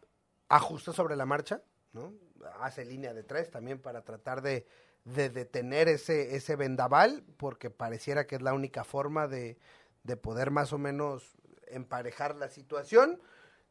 ajusta 0.48 0.92
sobre 0.92 1.16
la 1.16 1.26
marcha, 1.26 1.62
¿no? 1.92 2.12
Hace 2.60 2.84
línea 2.84 3.14
de 3.14 3.22
tres 3.22 3.50
también 3.50 3.80
para 3.80 4.02
tratar 4.02 4.42
de, 4.42 4.66
de 5.04 5.30
detener 5.30 5.88
ese, 5.88 6.36
ese 6.36 6.56
vendaval, 6.56 7.24
porque 7.36 7.70
pareciera 7.70 8.26
que 8.26 8.36
es 8.36 8.42
la 8.42 8.54
única 8.54 8.84
forma 8.84 9.28
de, 9.28 9.58
de 10.02 10.16
poder 10.16 10.50
más 10.50 10.72
o 10.72 10.78
menos 10.78 11.36
emparejar 11.68 12.36
la 12.36 12.48
situación. 12.48 13.20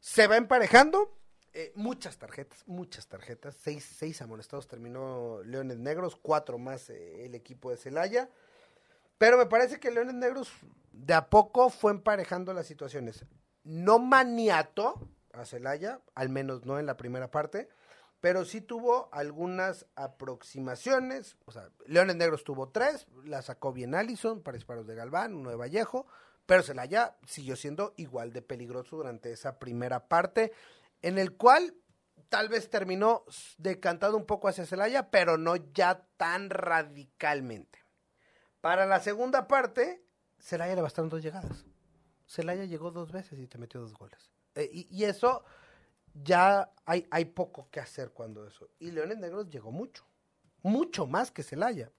Se 0.00 0.26
va 0.26 0.36
emparejando. 0.36 1.16
Eh, 1.54 1.70
muchas 1.74 2.16
tarjetas, 2.16 2.66
muchas 2.66 3.06
tarjetas. 3.06 3.54
Seis, 3.54 3.84
seis 3.84 4.22
amonestados 4.22 4.66
terminó 4.66 5.42
Leones 5.44 5.78
Negros, 5.78 6.16
cuatro 6.16 6.58
más 6.58 6.88
eh, 6.88 7.26
el 7.26 7.34
equipo 7.34 7.70
de 7.70 7.76
Celaya. 7.76 8.30
Pero 9.18 9.36
me 9.36 9.46
parece 9.46 9.78
que 9.78 9.90
Leones 9.90 10.14
Negros 10.14 10.50
de 10.92 11.14
a 11.14 11.28
poco 11.28 11.68
fue 11.68 11.92
emparejando 11.92 12.54
las 12.54 12.66
situaciones. 12.66 13.24
No 13.64 13.98
maniató 13.98 15.08
a 15.32 15.44
Celaya, 15.44 16.00
al 16.14 16.30
menos 16.30 16.64
no 16.64 16.78
en 16.78 16.86
la 16.86 16.96
primera 16.96 17.30
parte, 17.30 17.68
pero 18.22 18.44
sí 18.44 18.60
tuvo 18.60 19.08
algunas 19.10 19.84
aproximaciones. 19.96 21.36
O 21.44 21.50
sea, 21.50 21.70
Leones 21.86 22.14
Negros 22.14 22.44
tuvo 22.44 22.68
tres, 22.68 23.08
la 23.24 23.42
sacó 23.42 23.72
bien 23.72 23.96
Allison 23.96 24.42
para 24.42 24.54
disparos 24.54 24.86
de 24.86 24.94
Galván, 24.94 25.34
uno 25.34 25.50
de 25.50 25.56
Vallejo. 25.56 26.06
Pero 26.46 26.62
Celaya 26.62 27.16
siguió 27.26 27.56
siendo 27.56 27.94
igual 27.96 28.32
de 28.32 28.40
peligroso 28.40 28.96
durante 28.96 29.32
esa 29.32 29.58
primera 29.58 30.06
parte, 30.06 30.52
en 31.02 31.18
el 31.18 31.36
cual 31.36 31.74
tal 32.28 32.48
vez 32.48 32.70
terminó 32.70 33.24
decantado 33.58 34.16
un 34.16 34.24
poco 34.24 34.46
hacia 34.46 34.66
Celaya, 34.66 35.10
pero 35.10 35.36
no 35.36 35.56
ya 35.56 36.06
tan 36.16 36.48
radicalmente. 36.48 37.80
Para 38.60 38.86
la 38.86 39.00
segunda 39.00 39.48
parte, 39.48 40.04
Celaya 40.38 40.76
le 40.76 40.82
bastaron 40.82 41.10
dos 41.10 41.24
llegadas. 41.24 41.64
Celaya 42.28 42.66
llegó 42.66 42.92
dos 42.92 43.10
veces 43.10 43.40
y 43.40 43.48
te 43.48 43.58
metió 43.58 43.80
dos 43.80 43.94
goles. 43.94 44.30
Eh, 44.54 44.70
y, 44.72 45.02
eso 45.02 45.44
ya 46.14 46.72
hay, 46.84 47.06
hay 47.10 47.26
poco 47.26 47.68
que 47.70 47.80
hacer 47.80 48.10
cuando 48.10 48.46
eso. 48.46 48.68
Y 48.78 48.90
Leones 48.90 49.18
Negros 49.18 49.48
llegó 49.50 49.70
mucho. 49.70 50.04
mucho 50.62 51.06
más 51.06 51.30
que 51.30 51.42
Celaya. 51.42 51.90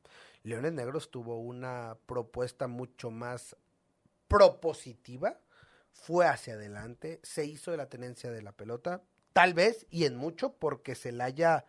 Leones 0.44 0.74
Negros 0.74 1.10
tuvo 1.10 1.40
una 1.40 1.98
propuesta 2.06 2.68
mucho 2.68 3.12
más 3.12 3.56
propositiva, 4.28 5.40
fue 5.92 6.26
hacia 6.28 6.56
adelante, 6.56 7.20
se 7.24 7.46
hizo 7.46 7.72
de 7.72 7.78
la 7.78 7.88
tenencia 7.88 8.32
de 8.32 8.42
la 8.42 8.52
pelota, 8.52 9.04
tal 9.32 9.54
vez 9.54 9.86
y 9.90 10.06
en 10.06 10.16
mucho 10.16 10.54
porque 10.54 10.96
Celaya 10.96 11.66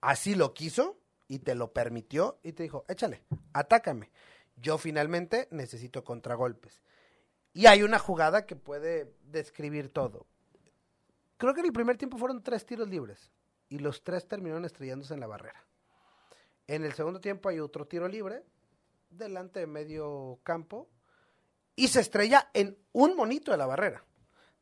así 0.00 0.34
lo 0.34 0.52
quiso 0.52 0.98
y 1.26 1.40
te 1.40 1.54
lo 1.54 1.72
permitió 1.72 2.38
y 2.42 2.52
te 2.52 2.64
dijo, 2.64 2.84
échale, 2.88 3.22
atácame. 3.52 4.10
Yo 4.56 4.78
finalmente 4.78 5.48
necesito 5.50 6.04
contragolpes. 6.04 6.82
Y 7.52 7.66
hay 7.66 7.82
una 7.82 7.98
jugada 7.98 8.46
que 8.46 8.56
puede 8.56 9.14
describir 9.22 9.92
todo. 9.92 10.26
Creo 11.38 11.54
que 11.54 11.60
en 11.60 11.66
el 11.66 11.72
primer 11.72 11.96
tiempo 11.96 12.18
fueron 12.18 12.42
tres 12.42 12.66
tiros 12.66 12.88
libres 12.88 13.30
y 13.68 13.78
los 13.78 14.02
tres 14.02 14.26
terminaron 14.26 14.64
estrellándose 14.64 15.14
en 15.14 15.20
la 15.20 15.28
barrera. 15.28 15.64
En 16.66 16.84
el 16.84 16.92
segundo 16.92 17.20
tiempo 17.20 17.48
hay 17.48 17.60
otro 17.60 17.86
tiro 17.86 18.08
libre 18.08 18.44
delante 19.08 19.60
de 19.60 19.66
medio 19.66 20.40
campo 20.42 20.90
y 21.76 21.88
se 21.88 22.00
estrella 22.00 22.50
en 22.54 22.76
un 22.92 23.16
monito 23.16 23.52
de 23.52 23.56
la 23.56 23.66
barrera. 23.66 24.04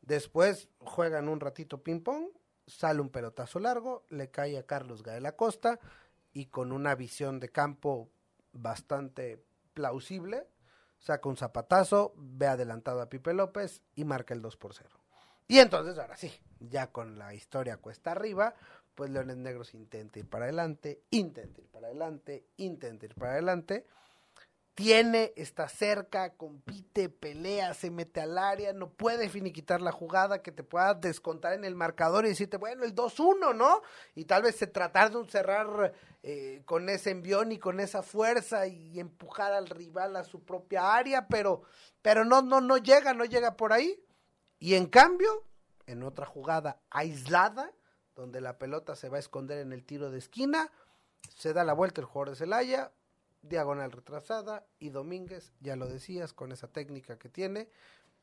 Después 0.02 0.68
juegan 0.78 1.28
un 1.28 1.40
ratito 1.40 1.82
ping 1.82 2.00
pong, 2.00 2.28
sale 2.66 3.00
un 3.00 3.08
pelotazo 3.08 3.58
largo, 3.58 4.04
le 4.10 4.30
cae 4.30 4.58
a 4.58 4.66
Carlos 4.66 5.02
Gael 5.02 5.24
Acosta 5.24 5.80
y 6.32 6.46
con 6.46 6.72
una 6.72 6.94
visión 6.94 7.40
de 7.40 7.48
campo 7.48 8.10
bastante 8.52 9.42
plausible, 9.72 10.46
saca 10.98 11.28
un 11.28 11.38
zapatazo, 11.38 12.12
ve 12.16 12.46
adelantado 12.46 13.00
a 13.00 13.08
Pipe 13.08 13.32
López 13.32 13.82
y 13.94 14.04
marca 14.04 14.34
el 14.34 14.42
2 14.42 14.56
por 14.58 14.74
0. 14.74 14.90
Y 15.48 15.58
entonces, 15.58 15.98
ahora 15.98 16.16
sí, 16.16 16.32
ya 16.60 16.88
con 16.88 17.18
la 17.18 17.34
historia 17.34 17.76
cuesta 17.76 18.12
arriba, 18.12 18.54
pues 18.94 19.10
Leones 19.10 19.36
Negros 19.36 19.74
intenta 19.74 20.18
ir 20.18 20.28
para 20.28 20.46
adelante, 20.46 21.02
intenta 21.10 21.60
ir 21.60 21.68
para 21.68 21.88
adelante, 21.88 22.46
intenta 22.56 23.04
ir 23.04 23.14
para 23.14 23.32
adelante. 23.32 23.86
Tiene, 24.74 25.32
está 25.36 25.68
cerca, 25.68 26.34
compite, 26.34 27.08
pelea, 27.08 27.72
se 27.72 27.90
mete 27.90 28.20
al 28.20 28.36
área, 28.36 28.74
no 28.74 28.90
puede 28.90 29.30
finiquitar 29.30 29.80
la 29.80 29.90
jugada 29.90 30.42
que 30.42 30.52
te 30.52 30.62
pueda 30.62 30.92
descontar 30.92 31.54
en 31.54 31.64
el 31.64 31.74
marcador 31.74 32.26
y 32.26 32.28
decirte, 32.28 32.58
bueno, 32.58 32.84
el 32.84 32.94
2-1, 32.94 33.54
¿no? 33.54 33.80
Y 34.14 34.26
tal 34.26 34.42
vez 34.42 34.56
se 34.56 34.66
tratar 34.66 35.10
de 35.10 35.16
un 35.16 35.30
cerrar 35.30 35.94
eh, 36.22 36.62
con 36.66 36.90
ese 36.90 37.10
envión 37.10 37.52
y 37.52 37.58
con 37.58 37.80
esa 37.80 38.02
fuerza 38.02 38.66
y 38.66 39.00
empujar 39.00 39.52
al 39.54 39.66
rival 39.68 40.14
a 40.14 40.24
su 40.24 40.44
propia 40.44 40.94
área, 40.94 41.26
pero, 41.26 41.62
pero 42.02 42.26
no, 42.26 42.42
no, 42.42 42.60
no 42.60 42.76
llega, 42.76 43.14
no 43.14 43.24
llega 43.24 43.56
por 43.56 43.72
ahí. 43.72 43.98
Y 44.58 44.74
en 44.74 44.86
cambio, 44.86 45.42
en 45.86 46.02
otra 46.02 46.26
jugada 46.26 46.80
aislada, 46.90 47.72
donde 48.14 48.40
la 48.40 48.58
pelota 48.58 48.96
se 48.96 49.08
va 49.08 49.16
a 49.16 49.20
esconder 49.20 49.58
en 49.58 49.72
el 49.72 49.84
tiro 49.84 50.10
de 50.10 50.18
esquina, 50.18 50.70
se 51.36 51.52
da 51.52 51.64
la 51.64 51.72
vuelta 51.72 52.00
el 52.00 52.06
jugador 52.06 52.30
de 52.30 52.36
Celaya, 52.36 52.92
diagonal 53.42 53.92
retrasada 53.92 54.66
y 54.78 54.90
Domínguez, 54.90 55.52
ya 55.60 55.76
lo 55.76 55.86
decías, 55.86 56.32
con 56.32 56.52
esa 56.52 56.68
técnica 56.68 57.18
que 57.18 57.28
tiene, 57.28 57.68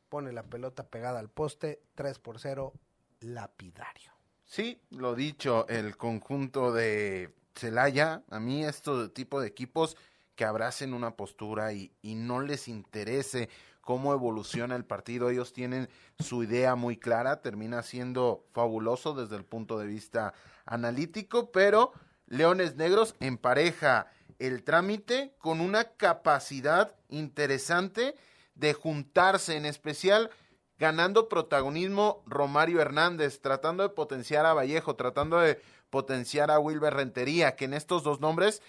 pone 0.10 0.32
la 0.32 0.44
pelota 0.44 0.88
pegada 0.88 1.20
al 1.20 1.30
poste, 1.30 1.82
3 1.96 2.20
por 2.20 2.40
0, 2.40 2.74
lapidario. 3.22 4.12
Sí, 4.44 4.82
lo 4.90 5.16
dicho, 5.16 5.68
el 5.68 5.98
conjunto 5.98 6.74
de 6.74 7.34
Celaya, 7.56 8.24
a 8.30 8.40
mí 8.40 8.66
este 8.66 9.10
tipo 9.10 9.40
de 9.40 9.48
equipos 9.48 9.96
que 10.36 10.46
abracen 10.46 10.94
una 10.94 11.16
postura 11.16 11.74
y, 11.74 11.92
y 12.02 12.16
no 12.16 12.42
les 12.42 12.68
interese 12.68 13.50
cómo 13.84 14.14
evoluciona 14.14 14.76
el 14.76 14.86
partido. 14.86 15.30
Ellos 15.30 15.54
tienen 15.54 15.90
su 16.20 16.44
idea 16.44 16.76
muy 16.76 16.98
clara, 16.98 17.42
termina 17.42 17.84
siendo 17.84 18.46
fabuloso 18.54 19.14
desde 19.14 19.36
el 19.36 19.44
punto 19.44 19.78
de 19.78 19.88
vista 19.88 20.34
analítico, 20.66 21.52
pero 21.52 21.92
Leones 22.28 22.78
Negros 22.78 23.16
empareja 23.20 24.08
el 24.40 24.64
trámite 24.64 25.36
con 25.38 25.60
una 25.60 25.84
capacidad 25.84 26.96
interesante 27.10 28.16
de 28.56 28.74
juntarse, 28.74 29.58
en 29.58 29.66
especial 29.66 30.32
ganando 30.80 31.30
protagonismo 31.30 32.24
Romario 32.26 32.82
Hernández, 32.82 33.42
tratando 33.42 33.84
de 33.84 33.90
potenciar 33.90 34.46
a 34.46 34.54
Vallejo, 34.54 34.96
tratando 34.96 35.40
de 35.40 35.62
potenciar 35.90 36.52
a 36.52 36.60
Wilber 36.60 36.94
Rentería, 36.94 37.56
que 37.56 37.66
en 37.66 37.74
estos 37.74 38.04
dos 38.04 38.20
nombres 38.22 38.62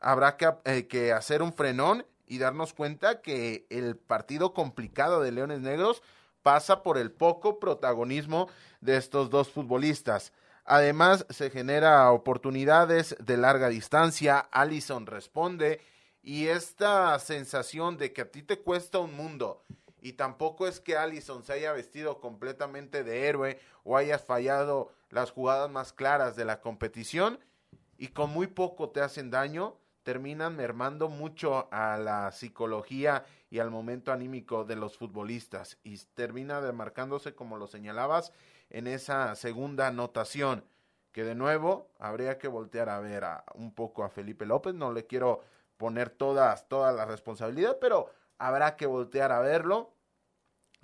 habrá 0.00 0.36
que, 0.36 0.52
eh, 0.64 0.86
que 0.86 1.12
hacer 1.12 1.42
un 1.42 1.52
frenón 1.52 2.04
y 2.26 2.38
darnos 2.38 2.74
cuenta 2.74 3.22
que 3.22 3.66
el 3.70 3.96
partido 3.96 4.52
complicado 4.52 5.20
de 5.20 5.32
Leones 5.32 5.60
Negros 5.60 6.02
pasa 6.42 6.82
por 6.82 6.98
el 6.98 7.10
poco 7.10 7.58
protagonismo 7.58 8.48
de 8.80 8.96
estos 8.96 9.30
dos 9.30 9.48
futbolistas. 9.48 10.32
Además, 10.64 11.26
se 11.30 11.50
genera 11.50 12.10
oportunidades 12.10 13.16
de 13.20 13.36
larga 13.36 13.68
distancia, 13.68 14.48
Allison 14.50 15.06
responde 15.06 15.80
y 16.22 16.48
esta 16.48 17.16
sensación 17.20 17.98
de 17.98 18.12
que 18.12 18.22
a 18.22 18.30
ti 18.30 18.42
te 18.42 18.58
cuesta 18.58 18.98
un 18.98 19.14
mundo 19.14 19.62
y 20.00 20.12
tampoco 20.12 20.66
es 20.66 20.80
que 20.80 20.96
Allison 20.96 21.44
se 21.44 21.52
haya 21.52 21.72
vestido 21.72 22.20
completamente 22.20 23.02
de 23.02 23.28
héroe 23.28 23.60
o 23.84 23.96
hayas 23.96 24.24
fallado 24.24 24.92
las 25.10 25.30
jugadas 25.30 25.70
más 25.70 25.92
claras 25.92 26.36
de 26.36 26.44
la 26.44 26.60
competición 26.60 27.40
y 27.98 28.08
con 28.08 28.30
muy 28.30 28.46
poco 28.46 28.90
te 28.90 29.00
hacen 29.00 29.30
daño, 29.30 29.76
terminan 30.06 30.54
mermando 30.54 31.08
mucho 31.08 31.66
a 31.72 31.98
la 31.98 32.30
psicología 32.30 33.24
y 33.50 33.58
al 33.58 33.72
momento 33.72 34.12
anímico 34.12 34.64
de 34.64 34.76
los 34.76 34.96
futbolistas 34.96 35.78
y 35.82 35.98
termina 36.14 36.60
demarcándose 36.60 37.34
como 37.34 37.56
lo 37.56 37.66
señalabas 37.66 38.32
en 38.70 38.86
esa 38.86 39.34
segunda 39.34 39.88
anotación 39.88 40.64
que 41.10 41.24
de 41.24 41.34
nuevo 41.34 41.90
habría 41.98 42.38
que 42.38 42.46
voltear 42.46 42.88
a 42.88 43.00
ver 43.00 43.24
a, 43.24 43.44
un 43.56 43.74
poco 43.74 44.04
a 44.04 44.08
Felipe 44.08 44.46
López 44.46 44.74
no 44.74 44.92
le 44.92 45.08
quiero 45.08 45.40
poner 45.76 46.10
todas 46.10 46.68
toda 46.68 46.92
la 46.92 47.04
responsabilidad 47.04 47.78
pero 47.80 48.08
habrá 48.38 48.76
que 48.76 48.86
voltear 48.86 49.32
a 49.32 49.40
verlo 49.40 49.92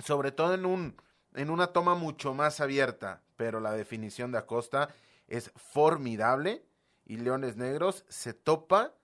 sobre 0.00 0.32
todo 0.32 0.54
en 0.54 0.66
un 0.66 1.00
en 1.34 1.50
una 1.50 1.68
toma 1.68 1.94
mucho 1.94 2.34
más 2.34 2.58
abierta 2.58 3.22
pero 3.36 3.60
la 3.60 3.70
definición 3.70 4.32
de 4.32 4.38
Acosta 4.38 4.88
es 5.28 5.52
formidable 5.54 6.66
y 7.04 7.18
Leones 7.18 7.56
Negros 7.56 8.04
se 8.08 8.34
topa 8.34 8.94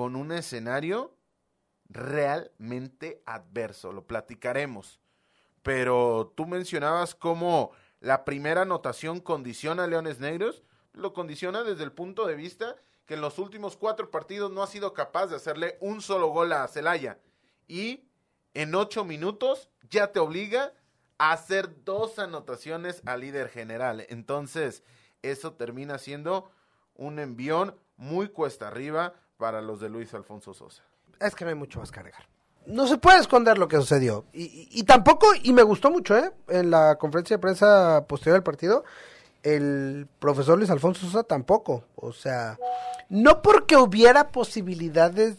con 0.00 0.16
un 0.16 0.32
escenario 0.32 1.14
realmente 1.90 3.22
adverso. 3.26 3.92
Lo 3.92 4.06
platicaremos. 4.06 4.98
Pero 5.62 6.32
tú 6.34 6.46
mencionabas 6.46 7.14
cómo 7.14 7.72
la 8.00 8.24
primera 8.24 8.62
anotación 8.62 9.20
condiciona 9.20 9.84
a 9.84 9.86
Leones 9.86 10.18
Negros. 10.18 10.62
Lo 10.94 11.12
condiciona 11.12 11.64
desde 11.64 11.84
el 11.84 11.92
punto 11.92 12.26
de 12.26 12.34
vista 12.34 12.76
que 13.04 13.12
en 13.12 13.20
los 13.20 13.38
últimos 13.38 13.76
cuatro 13.76 14.10
partidos 14.10 14.50
no 14.50 14.62
ha 14.62 14.68
sido 14.68 14.94
capaz 14.94 15.26
de 15.26 15.36
hacerle 15.36 15.76
un 15.82 16.00
solo 16.00 16.28
gol 16.28 16.54
a 16.54 16.66
Celaya. 16.66 17.18
Y 17.68 18.08
en 18.54 18.74
ocho 18.74 19.04
minutos 19.04 19.68
ya 19.90 20.12
te 20.12 20.18
obliga 20.18 20.72
a 21.18 21.32
hacer 21.32 21.84
dos 21.84 22.18
anotaciones 22.18 23.02
al 23.04 23.20
líder 23.20 23.50
general. 23.50 24.06
Entonces, 24.08 24.82
eso 25.20 25.52
termina 25.52 25.98
siendo 25.98 26.50
un 26.94 27.18
envión 27.18 27.78
muy 27.98 28.30
cuesta 28.30 28.68
arriba 28.68 29.12
para 29.40 29.62
los 29.62 29.80
de 29.80 29.88
Luis 29.88 30.12
Alfonso 30.14 30.54
Sosa. 30.54 30.84
Es 31.18 31.34
que 31.34 31.44
no 31.44 31.48
hay 31.48 31.56
mucho 31.56 31.80
más 31.80 31.90
que 31.90 31.98
agregar. 31.98 32.28
No 32.66 32.86
se 32.86 32.98
puede 32.98 33.18
esconder 33.18 33.56
lo 33.58 33.66
que 33.66 33.78
sucedió. 33.78 34.26
Y, 34.32 34.82
tampoco, 34.84 35.28
y 35.42 35.52
me 35.54 35.62
gustó 35.62 35.90
mucho, 35.90 36.16
¿eh? 36.16 36.30
En 36.46 36.70
la 36.70 36.96
conferencia 36.96 37.36
de 37.36 37.40
prensa 37.40 38.04
posterior 38.06 38.36
al 38.36 38.42
partido, 38.42 38.84
el 39.42 40.06
profesor 40.18 40.58
Luis 40.58 40.70
Alfonso 40.70 41.06
Sosa 41.06 41.22
tampoco. 41.24 41.84
O 41.96 42.12
sea, 42.12 42.58
no 43.08 43.40
porque 43.40 43.76
hubiera 43.78 44.28
posibilidades 44.28 45.36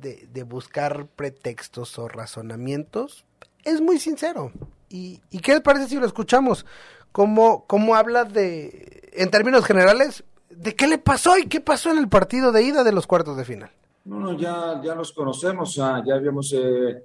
de, 0.00 0.42
buscar 0.42 1.06
pretextos 1.06 1.98
o 1.98 2.08
razonamientos, 2.08 3.24
es 3.62 3.80
muy 3.80 3.98
sincero. 3.98 4.52
¿Y, 4.90 5.22
y 5.30 5.38
qué 5.38 5.52
les 5.52 5.60
parece 5.62 5.88
si 5.88 5.96
lo 5.96 6.06
escuchamos? 6.06 6.66
¿Cómo, 7.12 7.64
¿Cómo 7.66 7.94
habla 7.94 8.24
de, 8.24 9.10
en 9.12 9.30
términos 9.30 9.64
generales, 9.64 10.24
¿De 10.56 10.74
qué 10.74 10.86
le 10.86 10.98
pasó 10.98 11.36
y 11.38 11.46
qué 11.46 11.60
pasó 11.60 11.90
en 11.90 11.98
el 11.98 12.08
partido 12.08 12.52
de 12.52 12.62
ida 12.62 12.84
de 12.84 12.92
los 12.92 13.06
cuartos 13.06 13.36
de 13.36 13.44
final? 13.44 13.70
No, 14.04 14.20
no, 14.20 14.36
ya, 14.36 14.80
ya 14.82 14.94
los 14.94 15.12
conocemos, 15.12 15.74
ya, 15.74 15.96
habíamos 15.96 16.52
eh, 16.52 17.04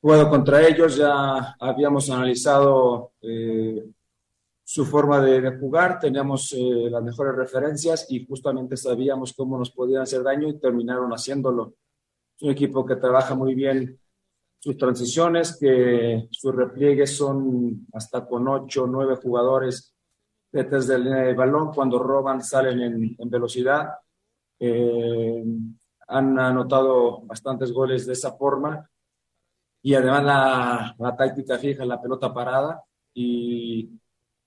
jugado 0.00 0.28
contra 0.28 0.66
ellos, 0.66 0.96
ya 0.96 1.54
habíamos 1.60 2.10
analizado 2.10 3.12
eh, 3.22 3.84
su 4.64 4.84
forma 4.84 5.20
de, 5.20 5.56
jugar, 5.58 5.98
teníamos 6.00 6.52
eh, 6.52 6.88
las 6.90 7.02
mejores 7.02 7.36
referencias 7.36 8.06
y 8.10 8.26
justamente 8.26 8.76
sabíamos 8.76 9.32
cómo 9.32 9.58
nos 9.58 9.70
podían 9.70 10.02
hacer 10.02 10.22
daño 10.22 10.48
y 10.48 10.58
terminaron 10.58 11.10
haciéndolo. 11.12 11.74
Es 12.36 12.42
un 12.42 12.50
equipo 12.50 12.84
que 12.84 12.96
trabaja 12.96 13.34
muy 13.34 13.54
bien 13.54 14.00
sus 14.58 14.76
transiciones, 14.76 15.56
que 15.60 16.26
sus 16.30 16.54
repliegues 16.54 17.16
son 17.16 17.86
hasta 17.92 18.26
con 18.26 18.48
ocho, 18.48 18.86
nueve 18.86 19.16
jugadores 19.22 19.93
desde 20.62 20.94
el 20.94 21.34
balón, 21.34 21.72
cuando 21.72 21.98
roban 21.98 22.42
salen 22.42 23.16
en, 23.18 23.30
velocidad. 23.30 23.94
Eh, 24.58 25.44
han 26.06 26.38
anotado 26.38 27.22
bastantes 27.22 27.72
goles 27.72 28.06
de 28.06 28.12
esa 28.12 28.32
forma 28.32 28.88
y 29.82 29.94
además 29.94 30.94
la, 30.98 31.14
táctica 31.16 31.58
fija 31.58 31.84
la 31.84 32.00
pelota 32.00 32.32
parada 32.32 32.82
y 33.12 33.90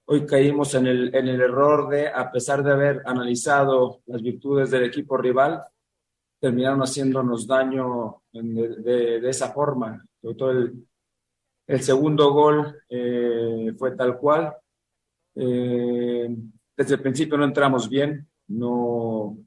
hoy 0.05 0.25
caímos 0.25 0.73
en 0.75 0.87
el, 0.87 1.13
error 1.13 1.89
de, 1.89 2.07
a 2.07 2.31
pesar 2.31 2.63
de 2.63 2.71
haber 2.71 3.01
analizado 3.05 4.01
las 4.05 4.21
virtudes 4.21 4.71
del 4.71 4.85
equipo 4.85 5.17
rival, 5.17 5.61
terminaron 6.39 6.79
haciéndonos 6.81 7.45
daño 7.45 8.21
de, 8.31 9.29
esa 9.29 9.51
forma. 9.51 10.05
Todo 10.21 10.51
el, 10.51 10.87
el 11.67 11.81
segundo 11.81 12.31
gol 12.31 12.81
eh, 12.89 13.73
fue 13.77 13.91
tal 13.91 14.17
cual. 14.17 14.55
Eh, 15.39 16.35
desde 16.75 16.95
el 16.95 17.01
principio 17.01 17.37
no 17.37 17.45
entramos 17.45 17.89
bien, 17.89 18.27
no 18.47 19.37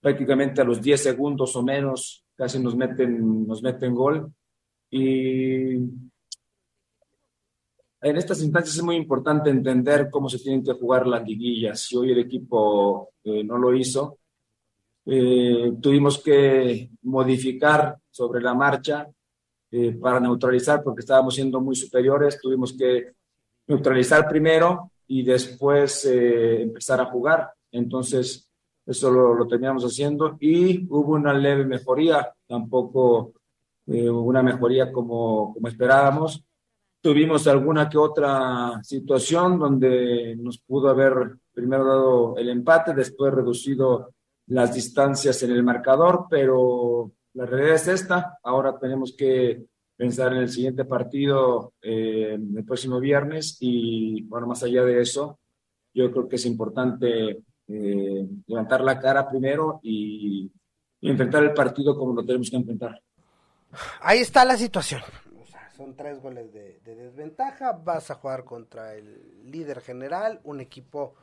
prácticamente 0.00 0.60
a 0.60 0.64
los 0.64 0.80
10 0.80 1.02
segundos 1.02 1.54
o 1.56 1.62
menos 1.62 2.24
casi 2.36 2.58
nos 2.60 2.76
meten, 2.76 3.46
nos 3.46 3.62
meten 3.62 3.94
gol. 3.94 4.32
Y 4.90 5.74
en 8.00 8.16
estas 8.16 8.40
instancias 8.42 8.76
es 8.76 8.82
muy 8.82 8.96
importante 8.96 9.50
entender 9.50 10.08
cómo 10.10 10.28
se 10.28 10.38
tienen 10.38 10.62
que 10.62 10.72
jugar 10.72 11.06
las 11.06 11.26
liguillas. 11.26 11.80
Si 11.80 11.96
hoy 11.96 12.12
el 12.12 12.20
equipo 12.20 13.10
eh, 13.24 13.42
no 13.42 13.58
lo 13.58 13.74
hizo, 13.74 14.18
eh, 15.04 15.72
tuvimos 15.80 16.22
que 16.22 16.90
modificar 17.02 17.98
sobre 18.08 18.40
la 18.40 18.54
marcha 18.54 19.08
eh, 19.70 19.92
para 19.92 20.20
neutralizar 20.20 20.82
porque 20.82 21.00
estábamos 21.00 21.34
siendo 21.34 21.60
muy 21.60 21.74
superiores. 21.74 22.40
Tuvimos 22.40 22.72
que 22.72 23.14
neutralizar 23.68 24.28
primero 24.28 24.90
y 25.06 25.22
después 25.22 26.04
empezar 26.06 27.00
a 27.00 27.06
jugar. 27.06 27.52
Entonces, 27.70 28.50
eso 28.84 29.10
lo, 29.10 29.34
lo, 29.34 29.46
terminamos 29.46 29.84
haciendo 29.84 30.36
y 30.40 30.86
hubo 30.88 31.12
una 31.12 31.32
leve 31.32 31.64
mejoría, 31.64 32.32
tampoco 32.46 33.34
una 33.86 34.42
mejoría 34.42 34.90
como, 34.90 35.54
como 35.54 35.68
esperábamos 35.68 36.44
Tuvimos 37.00 37.46
alguna 37.46 37.88
que 37.88 37.96
otra 37.96 38.82
situación 38.82 39.58
donde 39.58 40.34
nos 40.36 40.58
pudo 40.58 40.88
haber 40.88 41.36
primero 41.52 41.84
dado 41.84 42.36
el 42.36 42.48
empate, 42.48 42.92
después 42.92 43.32
reducido 43.32 44.14
las 44.48 44.74
distancias 44.74 45.40
en 45.44 45.52
el 45.52 45.62
marcador, 45.62 46.26
pero 46.28 47.12
la 47.34 47.46
realidad 47.46 47.76
es 47.76 47.86
esta. 47.86 48.38
Ahora 48.42 48.76
tenemos 48.80 49.14
que 49.16 49.64
pensar 49.98 50.32
en 50.32 50.38
el 50.38 50.48
siguiente 50.48 50.84
partido 50.84 51.74
eh, 51.82 52.34
el 52.34 52.64
próximo 52.64 53.00
viernes. 53.00 53.56
Y, 53.60 54.22
bueno, 54.22 54.46
más 54.46 54.62
allá 54.62 54.84
de 54.84 55.02
eso, 55.02 55.40
yo 55.92 56.10
creo 56.12 56.28
que 56.28 56.36
es 56.36 56.46
importante 56.46 57.42
eh, 57.66 58.28
levantar 58.46 58.80
la 58.82 59.00
cara 59.00 59.28
primero 59.28 59.80
y, 59.82 60.50
enfrentar 61.00 61.44
el 61.44 61.52
partido 61.52 61.96
como 61.96 62.12
lo 62.12 62.24
tenemos 62.24 62.50
que 62.50 62.56
enfrentar. 62.56 63.00
Ahí 64.00 64.20
está 64.20 64.44
la 64.44 64.56
situación. 64.56 65.00
Son 65.76 65.94
tres 65.94 66.20
goles 66.20 66.52
de, 66.52 66.80
desventaja, 66.84 67.72
vas 67.72 68.10
a 68.10 68.16
jugar 68.16 68.44
contra 68.44 68.94
el 68.94 69.48
líder 69.50 69.80
general, 69.80 70.40
un 70.42 70.60
equipo, 70.60 71.14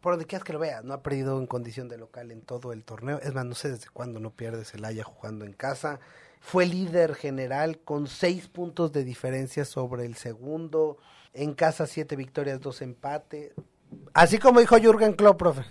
por 0.00 0.14
donde 0.14 0.24
quieras 0.24 0.44
que 0.44 0.54
lo 0.54 0.58
veas, 0.58 0.84
no 0.84 0.94
ha 0.94 1.02
perdido 1.02 1.38
en 1.38 1.46
condición 1.46 1.88
de 1.88 1.98
local 1.98 2.30
en 2.30 2.40
todo 2.40 2.72
el 2.72 2.82
torneo, 2.82 3.20
es 3.20 3.34
más, 3.34 3.44
no 3.44 3.54
sé 3.54 3.72
desde 3.72 3.90
cuándo 3.92 4.20
no 4.20 4.30
pierdes 4.30 4.72
el 4.72 4.86
Haya 4.86 5.04
jugando 5.04 5.44
en 5.44 5.52
casa, 5.52 6.00
fue 6.44 6.66
líder 6.66 7.14
general 7.14 7.78
con 7.78 8.06
seis 8.06 8.48
puntos 8.48 8.92
de 8.92 9.02
diferencia 9.02 9.64
sobre 9.64 10.04
el 10.04 10.14
segundo, 10.14 10.98
en 11.32 11.54
casa 11.54 11.86
siete 11.86 12.16
victorias, 12.16 12.60
dos 12.60 12.82
empates, 12.82 13.54
así 14.12 14.38
como 14.38 14.60
dijo 14.60 14.76
Jürgen 14.76 15.14
Klopp, 15.14 15.38
profe. 15.38 15.62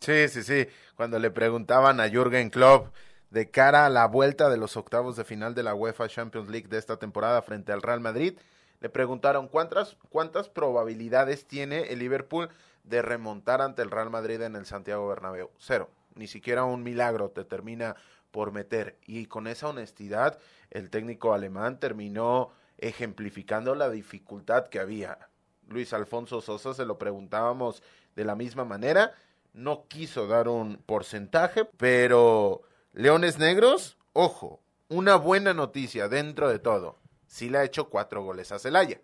Sí, 0.00 0.28
sí, 0.28 0.42
sí, 0.42 0.66
cuando 0.96 1.18
le 1.18 1.30
preguntaban 1.30 2.00
a 2.00 2.08
Jürgen 2.08 2.48
Klopp, 2.48 2.94
de 3.28 3.50
cara 3.50 3.84
a 3.84 3.90
la 3.90 4.06
vuelta 4.06 4.48
de 4.48 4.56
los 4.56 4.78
octavos 4.78 5.16
de 5.16 5.24
final 5.24 5.54
de 5.54 5.64
la 5.64 5.74
UEFA 5.74 6.08
Champions 6.08 6.48
League 6.48 6.68
de 6.68 6.78
esta 6.78 6.96
temporada 6.96 7.42
frente 7.42 7.70
al 7.72 7.82
Real 7.82 8.00
Madrid. 8.00 8.38
Le 8.80 8.88
preguntaron 8.88 9.48
cuántas, 9.48 9.98
cuántas 10.08 10.48
probabilidades 10.48 11.46
tiene 11.46 11.92
el 11.92 11.98
Liverpool 11.98 12.48
de 12.84 13.02
remontar 13.02 13.60
ante 13.60 13.82
el 13.82 13.90
Real 13.90 14.08
Madrid 14.08 14.40
en 14.40 14.56
el 14.56 14.64
Santiago 14.64 15.06
Bernabéu. 15.08 15.50
Cero. 15.58 15.90
Ni 16.14 16.26
siquiera 16.26 16.64
un 16.64 16.82
milagro 16.82 17.30
te 17.30 17.44
termina 17.44 17.96
por 18.32 18.50
meter. 18.50 18.98
Y 19.06 19.26
con 19.26 19.46
esa 19.46 19.68
honestidad, 19.68 20.40
el 20.70 20.90
técnico 20.90 21.32
alemán 21.32 21.78
terminó 21.78 22.50
ejemplificando 22.78 23.76
la 23.76 23.88
dificultad 23.88 24.66
que 24.66 24.80
había. 24.80 25.28
Luis 25.68 25.92
Alfonso 25.92 26.40
Sosa 26.40 26.74
se 26.74 26.84
lo 26.84 26.98
preguntábamos 26.98 27.82
de 28.16 28.24
la 28.24 28.34
misma 28.34 28.64
manera. 28.64 29.14
No 29.52 29.86
quiso 29.86 30.26
dar 30.26 30.48
un 30.48 30.78
porcentaje, 30.78 31.66
pero 31.76 32.62
Leones 32.92 33.38
Negros, 33.38 33.96
ojo, 34.12 34.60
una 34.88 35.16
buena 35.16 35.54
noticia 35.54 36.08
dentro 36.08 36.48
de 36.48 36.58
todo. 36.58 36.98
Sí 37.26 37.48
le 37.48 37.58
ha 37.58 37.64
hecho 37.64 37.88
cuatro 37.88 38.22
goles 38.22 38.50
a 38.50 38.58
Celaya. 38.58 39.00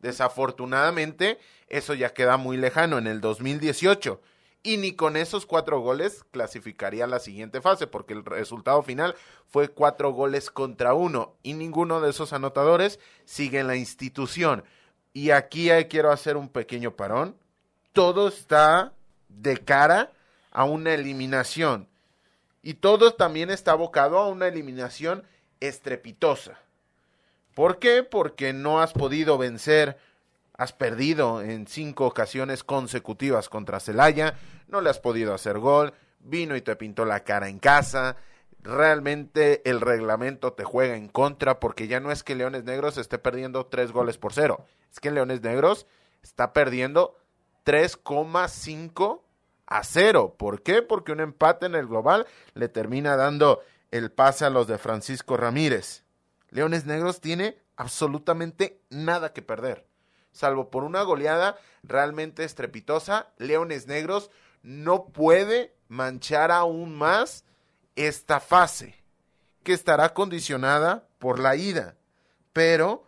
Desafortunadamente, 0.00 1.38
eso 1.68 1.94
ya 1.94 2.12
queda 2.12 2.36
muy 2.36 2.56
lejano 2.56 2.98
en 2.98 3.06
el 3.06 3.20
2018. 3.20 4.20
Y 4.62 4.76
ni 4.76 4.94
con 4.94 5.16
esos 5.16 5.44
cuatro 5.44 5.80
goles 5.80 6.24
clasificaría 6.30 7.06
la 7.08 7.18
siguiente 7.18 7.60
fase, 7.60 7.88
porque 7.88 8.14
el 8.14 8.24
resultado 8.24 8.82
final 8.82 9.16
fue 9.48 9.68
cuatro 9.68 10.12
goles 10.12 10.50
contra 10.50 10.94
uno. 10.94 11.34
Y 11.42 11.54
ninguno 11.54 12.00
de 12.00 12.10
esos 12.10 12.32
anotadores 12.32 13.00
sigue 13.24 13.58
en 13.58 13.66
la 13.66 13.76
institución. 13.76 14.62
Y 15.12 15.30
aquí 15.30 15.68
quiero 15.90 16.12
hacer 16.12 16.36
un 16.36 16.48
pequeño 16.48 16.94
parón. 16.94 17.36
Todo 17.92 18.28
está 18.28 18.92
de 19.28 19.58
cara 19.58 20.12
a 20.52 20.64
una 20.64 20.94
eliminación. 20.94 21.88
Y 22.62 22.74
todo 22.74 23.14
también 23.14 23.50
está 23.50 23.72
abocado 23.72 24.18
a 24.18 24.28
una 24.28 24.46
eliminación 24.46 25.24
estrepitosa. 25.58 26.60
¿Por 27.54 27.78
qué? 27.78 28.02
Porque 28.02 28.52
no 28.52 28.80
has 28.80 28.92
podido 28.92 29.36
vencer, 29.36 29.98
has 30.62 30.72
perdido 30.72 31.42
en 31.42 31.66
cinco 31.66 32.06
ocasiones 32.06 32.62
consecutivas 32.62 33.48
contra 33.48 33.80
Celaya, 33.80 34.36
no 34.68 34.80
le 34.80 34.90
has 34.90 35.00
podido 35.00 35.34
hacer 35.34 35.58
gol, 35.58 35.92
vino 36.20 36.54
y 36.54 36.60
te 36.60 36.76
pintó 36.76 37.04
la 37.04 37.24
cara 37.24 37.48
en 37.48 37.58
casa. 37.58 38.16
Realmente 38.60 39.68
el 39.68 39.80
reglamento 39.80 40.52
te 40.52 40.62
juega 40.62 40.94
en 40.94 41.08
contra 41.08 41.58
porque 41.58 41.88
ya 41.88 41.98
no 41.98 42.12
es 42.12 42.22
que 42.22 42.36
Leones 42.36 42.62
Negros 42.62 42.96
esté 42.96 43.18
perdiendo 43.18 43.66
tres 43.66 43.90
goles 43.90 44.18
por 44.18 44.32
cero, 44.32 44.64
es 44.92 45.00
que 45.00 45.10
Leones 45.10 45.42
Negros 45.42 45.86
está 46.22 46.52
perdiendo 46.52 47.16
3,5 47.66 49.20
a 49.66 49.82
cero. 49.82 50.36
¿Por 50.38 50.62
qué? 50.62 50.82
Porque 50.82 51.10
un 51.10 51.18
empate 51.18 51.66
en 51.66 51.74
el 51.74 51.88
global 51.88 52.26
le 52.54 52.68
termina 52.68 53.16
dando 53.16 53.62
el 53.90 54.12
pase 54.12 54.44
a 54.44 54.50
los 54.50 54.68
de 54.68 54.78
Francisco 54.78 55.36
Ramírez. 55.36 56.04
Leones 56.50 56.86
Negros 56.86 57.20
tiene 57.20 57.58
absolutamente 57.74 58.80
nada 58.90 59.32
que 59.32 59.42
perder. 59.42 59.91
Salvo 60.32 60.70
por 60.70 60.84
una 60.84 61.02
goleada 61.02 61.56
realmente 61.82 62.44
estrepitosa, 62.44 63.28
Leones 63.38 63.86
Negros 63.86 64.30
no 64.62 65.06
puede 65.06 65.74
manchar 65.88 66.50
aún 66.50 66.96
más 66.96 67.44
esta 67.96 68.40
fase, 68.40 68.94
que 69.62 69.72
estará 69.72 70.14
condicionada 70.14 71.06
por 71.18 71.38
la 71.38 71.56
ida. 71.56 71.96
Pero 72.52 73.04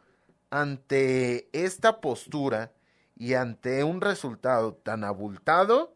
ante 0.51 1.49
esta 1.53 2.01
postura 2.01 2.73
y 3.17 3.35
ante 3.35 3.85
un 3.85 4.01
resultado 4.01 4.75
tan 4.75 5.05
abultado, 5.05 5.95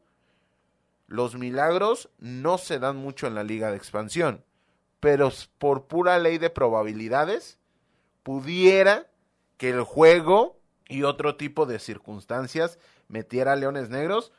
los 1.07 1.37
milagros 1.37 2.11
no 2.19 2.59
se 2.59 2.79
dan 2.79 2.97
mucho 2.97 3.27
en 3.27 3.35
la 3.35 3.43
liga 3.43 3.71
de 3.71 3.77
expansión, 3.77 4.45
pero 5.01 5.31
por 5.59 5.87
pura 5.87 6.19
ley 6.19 6.39
de 6.39 6.51
probabilidades, 6.51 7.59
pudiera 8.23 9.07
que 9.57 9.71
el 9.71 9.83
juego 9.83 10.58
y 10.89 11.03
otro 11.03 11.37
tipo 11.37 11.67
de 11.67 11.79
circunstancias 11.79 12.79
metiera 13.09 13.53
a 13.53 13.57
Leones 13.57 13.91
Negros, 13.91 14.33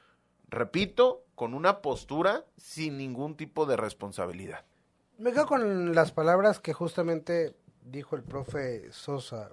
repito, 0.49 1.23
con 1.35 1.53
una 1.53 1.81
postura 1.81 2.43
sin 2.57 2.97
ningún 2.97 3.35
tipo 3.38 3.65
de 3.65 3.77
responsabilidad. 3.77 4.65
Me 5.17 5.31
quedo 5.31 5.47
con 5.47 5.93
las 5.93 6.12
palabras 6.12 6.59
que 6.59 6.73
justamente 6.73 7.55
dijo 7.83 8.15
el 8.15 8.23
profe 8.23 8.91
Sosa. 8.91 9.51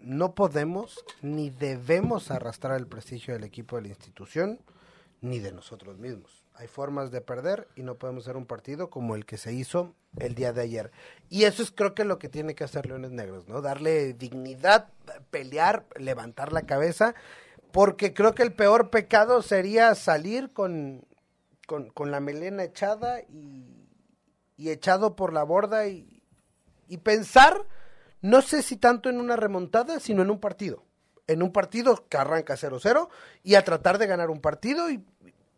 No 0.00 0.34
podemos 0.34 1.04
ni 1.20 1.50
debemos 1.50 2.30
arrastrar 2.30 2.76
el 2.76 2.88
prestigio 2.88 3.34
del 3.34 3.44
equipo 3.44 3.76
de 3.76 3.82
la 3.82 3.88
institución 3.88 4.58
ni 5.20 5.38
de 5.38 5.52
nosotros 5.52 5.98
mismos. 5.98 6.41
Hay 6.54 6.68
formas 6.68 7.10
de 7.10 7.20
perder 7.20 7.68
y 7.76 7.82
no 7.82 7.96
podemos 7.96 8.24
hacer 8.24 8.36
un 8.36 8.46
partido 8.46 8.90
como 8.90 9.14
el 9.14 9.24
que 9.24 9.38
se 9.38 9.52
hizo 9.52 9.94
el 10.18 10.34
día 10.34 10.52
de 10.52 10.62
ayer. 10.62 10.90
Y 11.30 11.44
eso 11.44 11.62
es 11.62 11.70
creo 11.70 11.94
que 11.94 12.04
lo 12.04 12.18
que 12.18 12.28
tiene 12.28 12.54
que 12.54 12.64
hacer 12.64 12.86
Leones 12.86 13.10
Negros, 13.10 13.48
¿no? 13.48 13.62
Darle 13.62 14.12
dignidad, 14.12 14.88
pelear, 15.30 15.86
levantar 15.96 16.52
la 16.52 16.62
cabeza, 16.62 17.14
porque 17.72 18.12
creo 18.12 18.34
que 18.34 18.42
el 18.42 18.52
peor 18.52 18.90
pecado 18.90 19.42
sería 19.42 19.94
salir 19.94 20.52
con, 20.52 21.06
con, 21.66 22.10
la 22.10 22.20
melena 22.20 22.64
echada 22.64 23.20
y, 23.22 23.88
y, 24.56 24.70
echado 24.70 25.16
por 25.16 25.32
la 25.32 25.42
borda 25.42 25.86
y, 25.86 26.22
y 26.86 26.98
pensar, 26.98 27.66
no 28.20 28.42
sé 28.42 28.62
si 28.62 28.76
tanto 28.76 29.08
en 29.08 29.18
una 29.18 29.36
remontada, 29.36 30.00
sino 30.00 30.22
en 30.22 30.30
un 30.30 30.38
partido 30.38 30.84
en 31.26 31.42
un 31.42 31.52
partido 31.52 32.04
que 32.08 32.16
arranca 32.16 32.54
0-0 32.54 33.08
y 33.42 33.54
a 33.54 33.64
tratar 33.64 33.98
de 33.98 34.06
ganar 34.06 34.30
un 34.30 34.40
partido 34.40 34.90
y, 34.90 35.04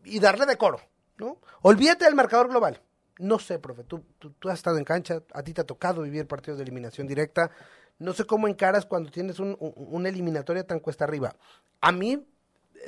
y 0.05 0.19
darle 0.21 0.47
decoro, 0.47 0.81
¿no? 1.19 1.39
Olvídate 1.63 2.05
del 2.05 2.15
marcador 2.15 2.49
global. 2.49 2.81
No 3.19 3.39
sé, 3.39 3.59
profe, 3.59 3.85
tú, 3.85 4.05
tú, 4.19 4.49
has 4.49 4.59
estado 4.59 4.77
en 4.77 4.85
cancha, 4.85 5.23
a 5.33 5.43
ti 5.43 5.53
te 5.53 5.61
ha 5.61 5.67
tocado 5.67 6.03
vivir 6.03 6.27
partidos 6.27 6.59
de 6.59 6.65
eliminación 6.65 7.07
directa. 7.07 7.51
No 7.99 8.13
sé 8.13 8.25
cómo 8.25 8.49
encaras 8.49 8.87
cuando 8.87 9.11
tienes 9.11 9.39
un, 9.39 9.57
una 9.61 10.09
eliminatoria 10.09 10.67
tan 10.67 10.81
cuesta 10.81 11.05
arriba. 11.05 11.37
A 11.81 11.93
mí 11.93 12.27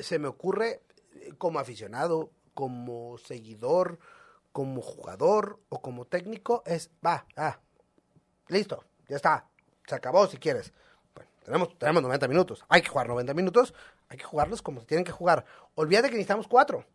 se 0.00 0.18
me 0.18 0.26
ocurre 0.26 0.82
eh, 1.14 1.32
como 1.38 1.60
aficionado, 1.60 2.30
como 2.54 3.18
seguidor, 3.18 3.98
como 4.56 4.80
jugador 4.80 5.60
o 5.68 5.80
como 5.82 6.06
técnico 6.06 6.62
es, 6.64 6.90
va, 7.04 7.26
ah, 7.36 7.60
listo, 8.48 8.82
ya 9.06 9.16
está, 9.16 9.46
se 9.86 9.94
acabó 9.94 10.26
si 10.26 10.38
quieres. 10.38 10.72
Tenemos, 11.44 11.78
tenemos 11.78 12.02
90 12.02 12.26
minutos, 12.26 12.64
hay 12.68 12.82
que 12.82 12.88
jugar 12.88 13.06
90 13.06 13.34
minutos, 13.34 13.74
hay 14.08 14.16
que 14.16 14.24
jugarlos 14.24 14.62
como 14.62 14.80
se 14.80 14.86
tienen 14.86 15.04
que 15.04 15.12
jugar. 15.12 15.44
Olvídate 15.74 16.08
que 16.08 16.14
necesitamos 16.14 16.48
cuatro, 16.48 16.86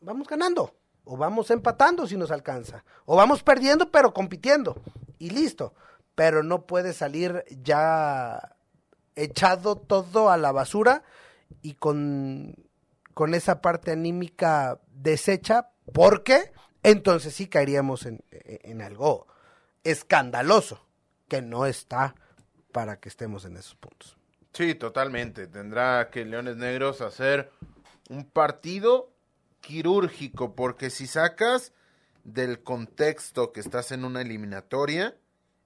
vamos 0.00 0.28
ganando, 0.28 0.74
o 1.04 1.16
vamos 1.16 1.50
empatando 1.50 2.06
si 2.06 2.16
nos 2.16 2.30
alcanza, 2.30 2.84
o 3.04 3.16
vamos 3.16 3.42
perdiendo 3.42 3.90
pero 3.90 4.12
compitiendo, 4.12 4.80
y 5.18 5.30
listo. 5.30 5.74
Pero 6.14 6.42
no 6.42 6.66
puede 6.66 6.94
salir 6.94 7.44
ya 7.62 8.56
echado 9.16 9.76
todo 9.76 10.30
a 10.30 10.36
la 10.36 10.50
basura 10.50 11.02
y 11.60 11.74
con, 11.74 12.54
con 13.12 13.34
esa 13.34 13.60
parte 13.60 13.92
anímica 13.92 14.80
deshecha, 14.88 15.70
porque 15.92 16.52
entonces 16.82 17.34
sí 17.34 17.48
caeríamos 17.48 18.06
en, 18.06 18.24
en 18.30 18.80
algo 18.80 19.26
escandaloso, 19.84 20.86
que 21.28 21.42
no 21.42 21.66
está 21.66 22.14
para 22.72 22.98
que 22.98 23.08
estemos 23.08 23.44
en 23.44 23.56
esos 23.56 23.74
puntos. 23.74 24.16
Sí, 24.52 24.74
totalmente. 24.74 25.46
Tendrá 25.46 26.08
que 26.10 26.24
Leones 26.24 26.56
Negros 26.56 27.00
hacer 27.00 27.50
un 28.08 28.24
partido 28.24 29.12
quirúrgico, 29.66 30.54
porque 30.54 30.90
si 30.90 31.08
sacas 31.08 31.72
del 32.22 32.62
contexto 32.62 33.52
que 33.52 33.58
estás 33.58 33.90
en 33.90 34.04
una 34.04 34.20
eliminatoria, 34.20 35.16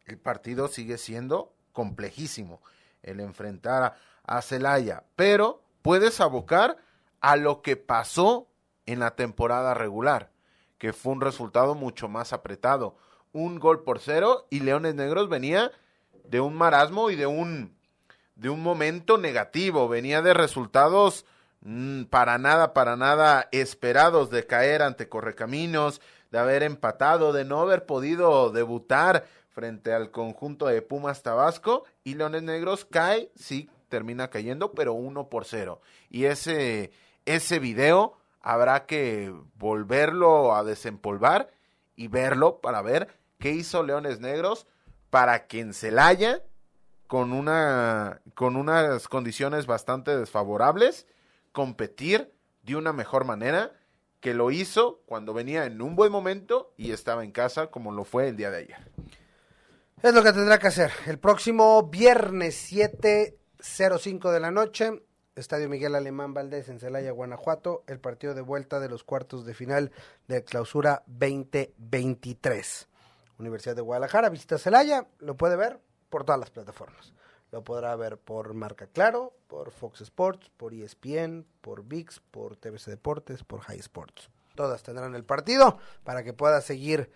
el 0.06 0.16
partido 0.16 0.68
sigue 0.68 0.96
siendo 0.96 1.52
complejísimo 1.72 2.62
el 3.02 3.20
enfrentar 3.20 3.96
a 4.24 4.40
Celaya, 4.40 5.04
pero 5.16 5.62
puedes 5.82 6.18
abocar 6.22 6.78
a 7.20 7.36
lo 7.36 7.60
que 7.60 7.76
pasó 7.76 8.48
en 8.86 9.00
la 9.00 9.16
temporada 9.16 9.74
regular, 9.74 10.30
que 10.78 10.94
fue 10.94 11.12
un 11.12 11.20
resultado 11.20 11.74
mucho 11.74 12.08
más 12.08 12.32
apretado, 12.32 12.96
un 13.32 13.58
gol 13.58 13.84
por 13.84 13.98
cero 13.98 14.46
y 14.48 14.60
Leones 14.60 14.94
Negros 14.94 15.28
venía 15.28 15.72
de 16.24 16.40
un 16.40 16.56
marasmo 16.56 17.10
y 17.10 17.16
de 17.16 17.26
un 17.26 17.78
de 18.34 18.48
un 18.48 18.62
momento 18.62 19.18
negativo, 19.18 19.86
venía 19.88 20.22
de 20.22 20.32
resultados 20.32 21.26
mm, 21.60 22.04
para 22.04 22.38
nada, 22.38 22.74
para 22.74 22.96
nada 22.96 23.48
esperados 23.52 24.30
de 24.30 24.46
caer 24.46 24.82
ante 24.82 25.08
Correcaminos, 25.08 26.00
de 26.30 26.38
haber 26.38 26.62
empatado, 26.62 27.32
de 27.32 27.44
no 27.44 27.60
haber 27.60 27.86
podido 27.86 28.50
debutar 28.50 29.26
frente 29.50 29.92
al 29.92 30.10
conjunto 30.10 30.66
de 30.66 30.80
Pumas 30.82 31.22
Tabasco 31.22 31.84
y 32.04 32.14
Leones 32.14 32.42
Negros 32.42 32.84
cae, 32.84 33.30
sí, 33.34 33.68
termina 33.88 34.30
cayendo, 34.30 34.72
pero 34.72 34.94
uno 34.94 35.28
por 35.28 35.44
cero. 35.44 35.80
Y 36.08 36.24
ese, 36.24 36.92
ese 37.26 37.58
video 37.58 38.16
habrá 38.40 38.86
que 38.86 39.34
volverlo 39.56 40.54
a 40.54 40.64
desempolvar 40.64 41.50
y 41.96 42.08
verlo 42.08 42.60
para 42.60 42.80
ver 42.80 43.08
qué 43.38 43.50
hizo 43.50 43.82
Leones 43.82 44.20
Negros 44.20 44.66
para 45.10 45.46
que 45.46 45.60
en 45.60 45.74
Celaya, 45.74 46.42
con, 47.06 47.32
una, 47.32 48.22
con 48.34 48.56
unas 48.56 49.08
condiciones 49.08 49.66
bastante 49.66 50.16
desfavorables, 50.16 51.06
competir 51.52 52.32
de 52.62 52.76
una 52.76 52.92
mejor 52.92 53.24
manera 53.24 53.72
que 54.20 54.34
lo 54.34 54.50
hizo 54.50 55.02
cuando 55.06 55.32
venía 55.32 55.64
en 55.64 55.80
un 55.80 55.96
buen 55.96 56.12
momento 56.12 56.74
y 56.76 56.92
estaba 56.92 57.24
en 57.24 57.32
casa 57.32 57.68
como 57.68 57.92
lo 57.92 58.04
fue 58.04 58.28
el 58.28 58.36
día 58.36 58.50
de 58.50 58.58
ayer. 58.58 58.90
Es 60.02 60.14
lo 60.14 60.22
que 60.22 60.32
tendrá 60.32 60.58
que 60.58 60.68
hacer. 60.68 60.92
El 61.06 61.18
próximo 61.18 61.82
viernes 61.84 62.72
7.05 62.72 64.30
de 64.30 64.40
la 64.40 64.50
noche, 64.50 65.02
Estadio 65.34 65.68
Miguel 65.68 65.94
Alemán 65.94 66.34
Valdés 66.34 66.68
en 66.68 66.80
Celaya, 66.80 67.10
Guanajuato, 67.12 67.84
el 67.86 68.00
partido 68.00 68.34
de 68.34 68.42
vuelta 68.42 68.80
de 68.80 68.88
los 68.88 69.04
cuartos 69.04 69.44
de 69.44 69.54
final 69.54 69.90
de 70.28 70.44
clausura 70.44 71.02
2023. 71.06 72.88
Universidad 73.38 73.76
de 73.76 73.82
Guadalajara, 73.82 74.28
visita 74.28 74.58
Celaya, 74.58 75.06
lo 75.18 75.36
puede 75.36 75.56
ver 75.56 75.80
por 76.10 76.24
todas 76.24 76.40
las 76.40 76.50
plataformas. 76.50 77.12
Lo 77.50 77.64
podrá 77.64 77.96
ver 77.96 78.18
por 78.18 78.54
Marca 78.54 78.86
Claro, 78.86 79.34
por 79.48 79.72
Fox 79.72 80.00
Sports, 80.02 80.50
por 80.56 80.72
ESPN, 80.72 81.44
por 81.60 81.84
VIX, 81.84 82.20
por 82.30 82.56
TVC 82.56 82.90
Deportes, 82.90 83.44
por 83.44 83.60
High 83.60 83.80
Sports. 83.80 84.30
Todas 84.54 84.82
tendrán 84.82 85.14
el 85.14 85.24
partido 85.24 85.78
para 86.04 86.22
que 86.22 86.32
pueda 86.32 86.60
seguir 86.60 87.10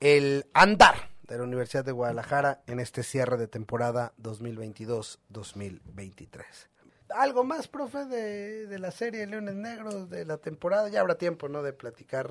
el 0.00 0.46
andar 0.54 1.10
de 1.22 1.38
la 1.38 1.44
Universidad 1.44 1.84
de 1.84 1.92
Guadalajara 1.92 2.62
en 2.66 2.80
este 2.80 3.02
cierre 3.02 3.36
de 3.36 3.48
temporada 3.48 4.12
2022-2023. 4.20 6.44
¿Algo 7.14 7.44
más, 7.44 7.68
profe, 7.68 8.06
de, 8.06 8.66
de, 8.66 8.78
la 8.78 8.90
serie 8.92 9.26
Leones 9.26 9.56
Negros, 9.56 10.08
de 10.10 10.24
la 10.24 10.38
temporada? 10.38 10.88
Ya 10.88 11.00
habrá 11.00 11.16
tiempo, 11.16 11.48
¿no? 11.48 11.62
De 11.62 11.72
platicar 11.72 12.30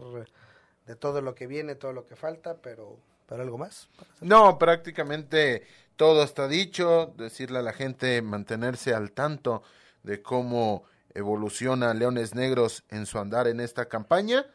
de 0.86 0.96
todo 0.96 1.22
lo 1.22 1.36
que 1.36 1.48
viene, 1.48 1.76
todo 1.76 1.94
lo 1.94 2.08
que 2.08 2.16
falta, 2.16 2.62
pero, 2.62 2.98
pero 3.30 3.44
algo 3.44 3.58
más. 3.58 3.88
No, 4.20 4.58
prácticamente 4.58 5.66
todo 5.96 6.24
está 6.24 6.50
dicho. 6.50 7.14
Decirle 7.16 7.60
a 7.60 7.62
la 7.62 7.74
gente 7.74 8.22
mantenerse 8.22 8.94
al 8.94 9.12
tanto 9.12 9.64
de 10.04 10.22
cómo 10.22 10.84
evoluciona 11.14 11.94
Leones 11.94 12.36
Negros 12.36 12.84
en 12.90 13.06
su 13.06 13.20
andar 13.20 13.48
en 13.48 13.62
esta 13.62 13.86
campaña. 13.86 14.46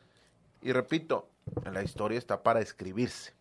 Y 0.60 0.72
repito, 0.72 1.28
la 1.64 1.82
historia 1.82 2.18
está 2.18 2.42
para 2.42 2.60
escribirse 2.60 3.32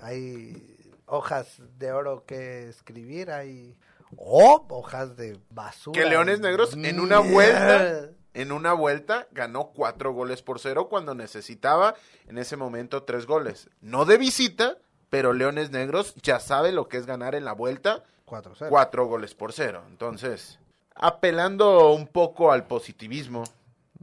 hay 0.00 0.76
hojas 1.06 1.60
de 1.78 1.92
oro 1.92 2.24
que 2.26 2.68
escribir, 2.68 3.30
hay 3.30 3.76
o 4.16 4.64
hojas 4.68 5.16
de 5.16 5.38
basura. 5.50 6.00
Que 6.00 6.08
Leones 6.08 6.40
Negros 6.40 6.74
en 6.74 7.00
una 7.00 7.18
vuelta, 7.18 8.10
en 8.36 8.52
una 8.52 8.74
vuelta 8.74 9.28
ganó 9.32 9.68
cuatro 9.68 10.12
goles 10.12 10.42
por 10.42 10.60
cero 10.60 10.88
cuando 10.88 11.14
necesitaba 11.14 11.94
en 12.28 12.36
ese 12.36 12.56
momento 12.56 13.02
tres 13.02 13.26
goles. 13.26 13.70
No 13.80 14.04
de 14.04 14.18
visita, 14.18 14.76
pero 15.08 15.32
Leones 15.32 15.70
Negros 15.70 16.14
ya 16.22 16.38
sabe 16.38 16.70
lo 16.70 16.86
que 16.86 16.98
es 16.98 17.06
ganar 17.06 17.34
en 17.34 17.46
la 17.46 17.52
vuelta 17.52 18.04
cuatro, 18.26 18.52
cuatro 18.68 19.06
goles 19.06 19.34
por 19.34 19.54
cero. 19.54 19.84
Entonces, 19.88 20.58
apelando 20.94 21.92
un 21.92 22.06
poco 22.06 22.52
al 22.52 22.66
positivismo, 22.66 23.44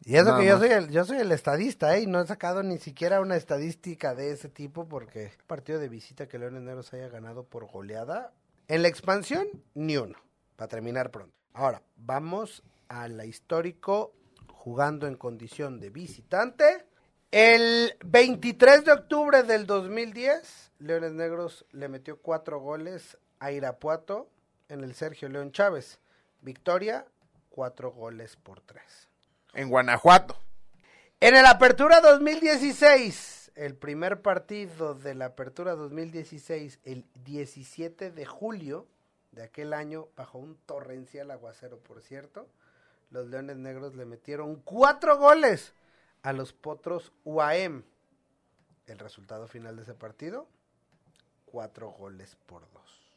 y 0.03 0.17
eso 0.17 0.35
que 0.37 0.47
yo 0.47 0.57
soy, 0.57 0.69
el, 0.69 0.89
yo 0.89 1.05
soy 1.05 1.19
el 1.19 1.31
estadista, 1.31 1.95
¿eh? 1.95 2.01
Y 2.01 2.07
no 2.07 2.19
he 2.19 2.27
sacado 2.27 2.63
ni 2.63 2.79
siquiera 2.79 3.21
una 3.21 3.37
estadística 3.37 4.15
de 4.15 4.31
ese 4.31 4.49
tipo 4.49 4.89
porque 4.89 5.31
partido 5.47 5.79
de 5.79 5.87
visita 5.87 6.27
que 6.27 6.39
Leones 6.39 6.63
Negros 6.63 6.91
haya 6.93 7.07
ganado 7.07 7.43
por 7.43 7.67
goleada. 7.71 8.33
En 8.67 8.81
la 8.81 8.89
expansión, 8.89 9.47
ni 9.75 9.95
uno. 9.95 10.17
Para 10.57 10.67
terminar 10.67 11.11
pronto. 11.11 11.33
Ahora, 11.53 11.83
vamos 11.95 12.63
a 12.89 13.07
la 13.07 13.25
histórico 13.25 14.13
jugando 14.63 15.07
en 15.07 15.17
condición 15.17 15.81
de 15.81 15.89
visitante. 15.89 16.85
El 17.31 17.97
23 18.05 18.85
de 18.85 18.93
octubre 18.93 19.43
del 19.43 19.65
2010, 19.65 20.71
Leones 20.79 21.11
Negros 21.11 21.65
le 21.71 21.89
metió 21.89 22.21
cuatro 22.21 22.61
goles 22.61 23.17
a 23.39 23.51
Irapuato 23.51 24.29
en 24.69 24.85
el 24.85 24.95
Sergio 24.95 25.27
León 25.27 25.51
Chávez. 25.51 25.99
Victoria, 26.39 27.05
cuatro 27.49 27.91
goles 27.91 28.37
por 28.37 28.61
tres 28.61 29.09
en 29.53 29.67
Guanajuato. 29.67 30.37
En 31.19 31.35
el 31.35 31.45
Apertura 31.45 31.99
2016, 31.99 33.51
el 33.55 33.75
primer 33.75 34.21
partido 34.21 34.93
de 34.95 35.13
la 35.13 35.25
Apertura 35.25 35.75
2016, 35.75 36.79
el 36.85 37.05
17 37.25 38.11
de 38.11 38.25
julio 38.25 38.87
de 39.33 39.43
aquel 39.43 39.73
año, 39.73 40.07
bajo 40.15 40.37
un 40.37 40.55
torrencial 40.65 41.31
aguacero, 41.31 41.79
por 41.79 42.01
cierto, 42.01 42.47
los 43.13 43.27
Leones 43.27 43.57
Negros 43.57 43.95
le 43.95 44.05
metieron 44.05 44.55
cuatro 44.57 45.17
goles 45.17 45.73
a 46.23 46.33
los 46.33 46.51
Potros 46.51 47.13
UAM. 47.23 47.83
El 48.87 48.99
resultado 48.99 49.47
final 49.47 49.75
de 49.77 49.83
ese 49.83 49.93
partido, 49.93 50.47
cuatro 51.45 51.91
goles 51.91 52.35
por 52.47 52.69
dos. 52.73 53.13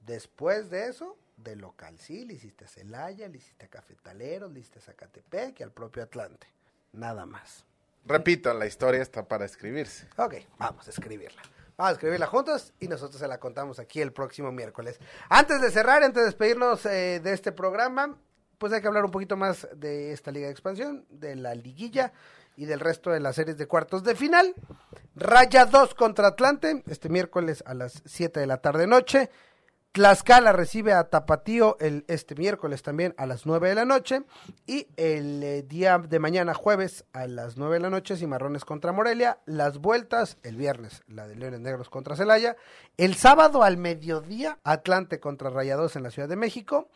Después 0.00 0.70
de 0.70 0.88
eso, 0.88 1.16
de 1.36 1.54
local. 1.56 1.98
Sí, 2.00 2.24
le 2.24 2.34
hiciste 2.34 2.64
a 2.64 2.68
Celaya, 2.68 3.28
le 3.28 3.36
hiciste 3.36 3.66
a 3.66 3.68
Cafetaleros, 3.68 4.50
le 4.50 4.60
hiciste 4.60 4.78
a 4.78 4.82
Zacatepec 4.82 5.60
y 5.60 5.62
al 5.62 5.70
propio 5.70 6.02
Atlante. 6.02 6.46
Nada 6.92 7.26
más. 7.26 7.64
Repito, 8.04 8.52
la 8.54 8.66
historia 8.66 9.02
está 9.02 9.28
para 9.28 9.44
escribirse. 9.44 10.08
Ok, 10.16 10.36
vamos 10.58 10.88
a 10.88 10.90
escribirla. 10.90 11.42
Vamos 11.76 11.90
a 11.90 11.92
escribirla 11.92 12.26
juntos 12.26 12.72
y 12.80 12.88
nosotros 12.88 13.20
se 13.20 13.28
la 13.28 13.38
contamos 13.38 13.78
aquí 13.78 14.00
el 14.00 14.12
próximo 14.12 14.50
miércoles. 14.50 14.98
Antes 15.28 15.60
de 15.60 15.70
cerrar, 15.70 16.02
antes 16.02 16.22
de 16.22 16.26
despedirnos 16.26 16.84
eh, 16.86 17.20
de 17.20 17.32
este 17.32 17.52
programa, 17.52 18.18
pues 18.62 18.72
hay 18.72 18.80
que 18.80 18.86
hablar 18.86 19.04
un 19.04 19.10
poquito 19.10 19.36
más 19.36 19.66
de 19.74 20.12
esta 20.12 20.30
Liga 20.30 20.46
de 20.46 20.52
Expansión, 20.52 21.04
de 21.10 21.34
la 21.34 21.52
liguilla 21.52 22.12
y 22.56 22.64
del 22.64 22.78
resto 22.78 23.10
de 23.10 23.18
las 23.18 23.34
series 23.34 23.58
de 23.58 23.66
cuartos 23.66 24.04
de 24.04 24.14
final. 24.14 24.54
Raya 25.16 25.66
2 25.66 25.96
contra 25.96 26.28
Atlante, 26.28 26.84
este 26.86 27.08
miércoles 27.08 27.64
a 27.66 27.74
las 27.74 28.04
7 28.04 28.38
de 28.38 28.46
la 28.46 28.58
tarde 28.58 28.86
noche. 28.86 29.30
Tlaxcala 29.90 30.52
recibe 30.52 30.92
a 30.92 31.02
Tapatío 31.10 31.76
el, 31.80 32.04
este 32.06 32.36
miércoles 32.36 32.84
también 32.84 33.16
a 33.18 33.26
las 33.26 33.46
9 33.46 33.70
de 33.70 33.74
la 33.74 33.84
noche. 33.84 34.22
Y 34.64 34.86
el 34.96 35.42
eh, 35.42 35.62
día 35.64 35.98
de 35.98 36.20
mañana, 36.20 36.54
jueves, 36.54 37.04
a 37.12 37.26
las 37.26 37.56
9 37.56 37.74
de 37.74 37.80
la 37.80 37.90
noche, 37.90 38.16
Cimarrones 38.16 38.64
contra 38.64 38.92
Morelia. 38.92 39.40
Las 39.44 39.78
vueltas, 39.78 40.38
el 40.44 40.54
viernes, 40.54 41.02
la 41.08 41.26
de 41.26 41.34
Leones 41.34 41.58
Negros 41.58 41.90
contra 41.90 42.14
Celaya. 42.14 42.54
El 42.96 43.16
sábado 43.16 43.64
al 43.64 43.76
mediodía, 43.76 44.60
Atlante 44.62 45.18
contra 45.18 45.50
Rayados 45.50 45.96
en 45.96 46.04
la 46.04 46.12
Ciudad 46.12 46.28
de 46.28 46.36
México. 46.36 46.88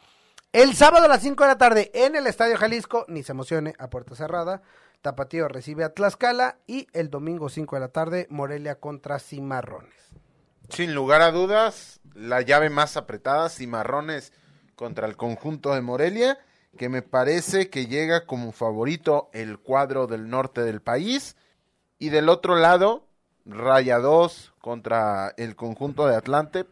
El 0.57 0.75
sábado 0.75 1.05
a 1.05 1.09
las 1.09 1.21
5 1.21 1.45
de 1.45 1.49
la 1.51 1.59
tarde 1.59 1.91
en 1.93 2.17
el 2.17 2.27
Estadio 2.27 2.57
Jalisco, 2.57 3.05
ni 3.09 3.23
se 3.23 3.33
emocione, 3.33 3.75
a 3.79 3.91
puerta 3.91 4.15
cerrada. 4.15 4.63
Tapatío 5.03 5.49
recibe 5.49 5.85
a 5.85 5.93
Tlaxcala 5.93 6.57
y 6.67 6.87
el 6.95 7.11
domingo 7.11 7.51
5 7.51 7.77
de 7.77 7.81
la 7.81 7.89
tarde 7.89 8.27
Morelia 8.31 8.81
contra 8.81 9.19
Cimarrones. 9.19 10.15
Sin 10.71 10.95
lugar 10.95 11.21
a 11.21 11.31
dudas, 11.31 12.01
la 12.15 12.41
llave 12.41 12.71
más 12.71 12.97
apretada, 12.97 13.51
Cimarrones 13.51 14.33
contra 14.77 15.07
el 15.07 15.19
conjunto 15.19 15.75
de 15.75 15.83
Morelia, 15.83 16.39
que 16.79 16.89
me 16.89 17.03
parece 17.03 17.69
que 17.69 17.87
llega 17.87 18.25
como 18.25 18.51
favorito 18.51 19.29
el 19.35 19.59
cuadro 19.59 20.07
del 20.07 20.31
norte 20.31 20.63
del 20.63 20.81
país. 20.81 21.37
Y 21.99 22.09
del 22.09 22.31
otro 22.31 22.57
lado, 22.57 23.07
Raya 23.45 23.99
2 23.99 24.55
contra 24.63 25.35
el 25.37 25.55
conjunto 25.55 26.07
de 26.07 26.17
Atlante. 26.17 26.65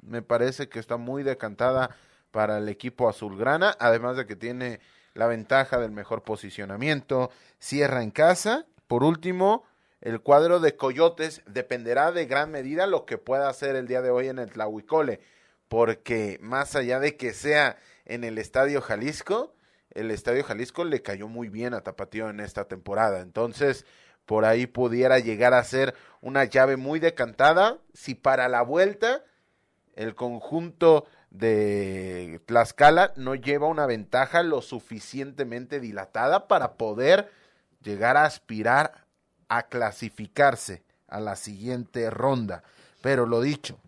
Me 0.00 0.22
parece 0.22 0.68
que 0.68 0.78
está 0.78 0.96
muy 0.96 1.24
decantada 1.24 1.90
para 2.30 2.58
el 2.58 2.68
equipo 2.68 3.08
azulgrana, 3.08 3.76
además 3.78 4.16
de 4.16 4.26
que 4.26 4.36
tiene 4.36 4.80
la 5.14 5.26
ventaja 5.26 5.78
del 5.78 5.90
mejor 5.90 6.22
posicionamiento, 6.22 7.30
cierra 7.58 8.02
en 8.02 8.10
casa. 8.10 8.66
Por 8.86 9.02
último, 9.02 9.64
el 10.00 10.20
cuadro 10.20 10.60
de 10.60 10.76
Coyotes 10.76 11.42
dependerá 11.46 12.12
de 12.12 12.26
gran 12.26 12.50
medida 12.50 12.86
lo 12.86 13.06
que 13.06 13.18
pueda 13.18 13.48
hacer 13.48 13.76
el 13.76 13.88
día 13.88 14.02
de 14.02 14.10
hoy 14.10 14.28
en 14.28 14.38
el 14.38 14.50
Tlahuicole, 14.50 15.20
porque 15.68 16.38
más 16.40 16.76
allá 16.76 17.00
de 17.00 17.16
que 17.16 17.32
sea 17.32 17.78
en 18.04 18.22
el 18.22 18.38
Estadio 18.38 18.80
Jalisco, 18.80 19.54
el 19.90 20.10
Estadio 20.10 20.44
Jalisco 20.44 20.84
le 20.84 21.02
cayó 21.02 21.26
muy 21.28 21.48
bien 21.48 21.72
a 21.72 21.80
Tapatío 21.80 22.28
en 22.28 22.40
esta 22.40 22.66
temporada. 22.66 23.20
Entonces, 23.20 23.86
por 24.26 24.44
ahí 24.44 24.66
pudiera 24.66 25.18
llegar 25.18 25.54
a 25.54 25.64
ser 25.64 25.94
una 26.20 26.44
llave 26.44 26.76
muy 26.76 27.00
decantada. 27.00 27.78
Si 27.94 28.14
para 28.14 28.48
la 28.48 28.62
vuelta 28.62 29.24
el 29.94 30.14
conjunto 30.14 31.06
de 31.38 32.40
Tlaxcala 32.46 33.12
no 33.16 33.34
lleva 33.34 33.66
una 33.66 33.86
ventaja 33.86 34.42
lo 34.42 34.62
suficientemente 34.62 35.80
dilatada 35.80 36.48
para 36.48 36.74
poder 36.74 37.30
llegar 37.82 38.16
a 38.16 38.24
aspirar 38.24 39.06
a 39.48 39.64
clasificarse 39.64 40.82
a 41.08 41.20
la 41.20 41.36
siguiente 41.36 42.10
ronda. 42.10 42.62
Pero 43.02 43.26
lo 43.26 43.40
dicho, 43.40 43.78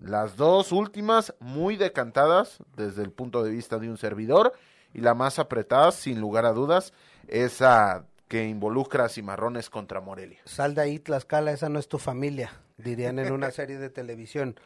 las 0.00 0.36
dos 0.36 0.72
últimas 0.72 1.34
muy 1.40 1.76
decantadas 1.76 2.58
desde 2.76 3.02
el 3.02 3.10
punto 3.10 3.42
de 3.42 3.50
vista 3.50 3.78
de 3.78 3.88
un 3.88 3.96
servidor 3.96 4.52
y 4.92 5.00
la 5.00 5.14
más 5.14 5.38
apretada, 5.38 5.92
sin 5.92 6.20
lugar 6.20 6.44
a 6.44 6.52
dudas, 6.52 6.92
esa 7.28 8.04
que 8.28 8.44
involucra 8.44 9.04
a 9.04 9.08
Cimarrones 9.08 9.70
contra 9.70 10.00
Morelia. 10.00 10.40
Sal 10.44 10.74
de 10.74 10.82
ahí, 10.82 10.98
Tlaxcala, 10.98 11.52
esa 11.52 11.68
no 11.68 11.78
es 11.78 11.88
tu 11.88 11.98
familia, 11.98 12.52
dirían 12.78 13.18
en 13.18 13.32
una 13.32 13.50
serie 13.52 13.78
de 13.78 13.90
televisión. 13.90 14.56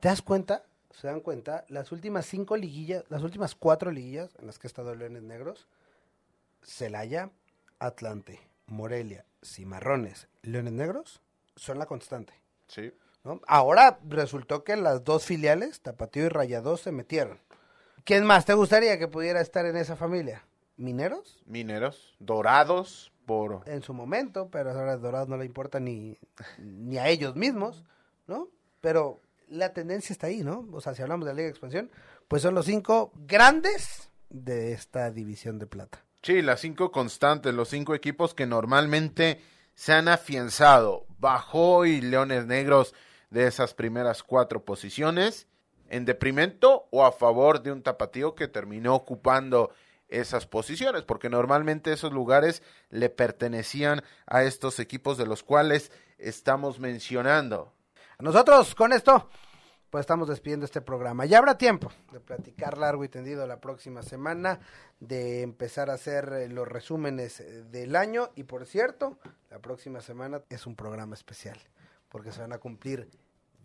¿Te 0.00 0.08
das 0.08 0.22
cuenta? 0.22 0.64
¿Se 0.92 1.06
dan 1.06 1.20
cuenta? 1.20 1.64
Las 1.68 1.92
últimas 1.92 2.26
cinco 2.26 2.56
liguillas, 2.56 3.04
las 3.08 3.22
últimas 3.22 3.54
cuatro 3.54 3.90
liguillas 3.90 4.30
en 4.38 4.46
las 4.46 4.58
que 4.58 4.66
ha 4.66 4.70
estado 4.70 4.94
Leones 4.94 5.22
Negros, 5.22 5.66
Celaya, 6.62 7.30
Atlante, 7.78 8.40
Morelia, 8.66 9.24
Cimarrones, 9.42 10.28
Leones 10.42 10.72
Negros, 10.72 11.22
son 11.56 11.78
la 11.78 11.86
constante. 11.86 12.34
Sí. 12.68 12.92
¿no? 13.24 13.40
Ahora 13.46 13.98
resultó 14.08 14.64
que 14.64 14.76
las 14.76 15.04
dos 15.04 15.24
filiales, 15.24 15.80
Tapatío 15.80 16.26
y 16.26 16.28
Rayados, 16.28 16.80
se 16.80 16.92
metieron. 16.92 17.40
¿Quién 18.04 18.24
más 18.24 18.44
te 18.44 18.54
gustaría 18.54 18.98
que 18.98 19.08
pudiera 19.08 19.40
estar 19.40 19.64
en 19.66 19.76
esa 19.76 19.96
familia? 19.96 20.44
¿Mineros? 20.76 21.40
Mineros, 21.46 22.16
dorados, 22.18 23.12
por... 23.26 23.62
En 23.66 23.82
su 23.82 23.94
momento, 23.94 24.48
pero 24.50 24.70
ahora 24.70 24.96
Dorados 24.96 25.28
no 25.28 25.36
le 25.36 25.44
importa 25.44 25.78
ni, 25.78 26.18
ni 26.58 26.98
a 26.98 27.08
ellos 27.08 27.36
mismos, 27.36 27.84
¿no? 28.26 28.48
Pero 28.80 29.20
la 29.52 29.72
tendencia 29.72 30.12
está 30.12 30.28
ahí, 30.28 30.42
¿no? 30.42 30.66
O 30.72 30.80
sea, 30.80 30.94
si 30.94 31.02
hablamos 31.02 31.26
de 31.26 31.32
la 31.32 31.36
Liga 31.36 31.44
de 31.46 31.50
Expansión, 31.50 31.90
pues 32.26 32.42
son 32.42 32.54
los 32.54 32.66
cinco 32.66 33.12
grandes 33.14 34.10
de 34.30 34.72
esta 34.72 35.10
división 35.10 35.58
de 35.58 35.66
plata. 35.66 36.04
Sí, 36.22 36.40
las 36.40 36.60
cinco 36.60 36.90
constantes, 36.90 37.52
los 37.52 37.68
cinco 37.68 37.94
equipos 37.94 38.32
que 38.34 38.46
normalmente 38.46 39.40
se 39.74 39.92
han 39.92 40.08
afianzado. 40.08 41.06
Bajó 41.18 41.84
y 41.84 42.00
Leones 42.00 42.46
Negros 42.46 42.94
de 43.30 43.46
esas 43.46 43.74
primeras 43.74 44.22
cuatro 44.22 44.64
posiciones 44.64 45.46
en 45.88 46.04
deprimento 46.06 46.86
o 46.90 47.04
a 47.04 47.12
favor 47.12 47.62
de 47.62 47.72
un 47.72 47.82
tapatío 47.82 48.34
que 48.34 48.48
terminó 48.48 48.94
ocupando 48.94 49.70
esas 50.08 50.46
posiciones, 50.46 51.02
porque 51.02 51.28
normalmente 51.28 51.92
esos 51.92 52.12
lugares 52.12 52.62
le 52.90 53.10
pertenecían 53.10 54.02
a 54.26 54.44
estos 54.44 54.78
equipos 54.78 55.18
de 55.18 55.26
los 55.26 55.42
cuales 55.42 55.90
estamos 56.18 56.78
mencionando. 56.78 57.72
Nosotros 58.18 58.74
con 58.74 58.92
esto, 58.92 59.28
pues 59.92 60.04
estamos 60.04 60.26
despidiendo 60.26 60.64
este 60.64 60.80
programa. 60.80 61.26
Ya 61.26 61.36
habrá 61.36 61.58
tiempo 61.58 61.92
de 62.12 62.18
platicar 62.18 62.78
largo 62.78 63.04
y 63.04 63.10
tendido 63.10 63.46
la 63.46 63.60
próxima 63.60 64.00
semana, 64.02 64.58
de 65.00 65.42
empezar 65.42 65.90
a 65.90 65.92
hacer 65.92 66.32
eh, 66.32 66.48
los 66.48 66.66
resúmenes 66.66 67.40
eh, 67.40 67.62
del 67.64 67.94
año 67.94 68.30
y 68.34 68.44
por 68.44 68.64
cierto, 68.64 69.18
la 69.50 69.58
próxima 69.58 70.00
semana 70.00 70.40
es 70.48 70.66
un 70.66 70.76
programa 70.76 71.14
especial, 71.14 71.58
porque 72.08 72.32
se 72.32 72.40
van 72.40 72.54
a 72.54 72.58
cumplir 72.58 73.10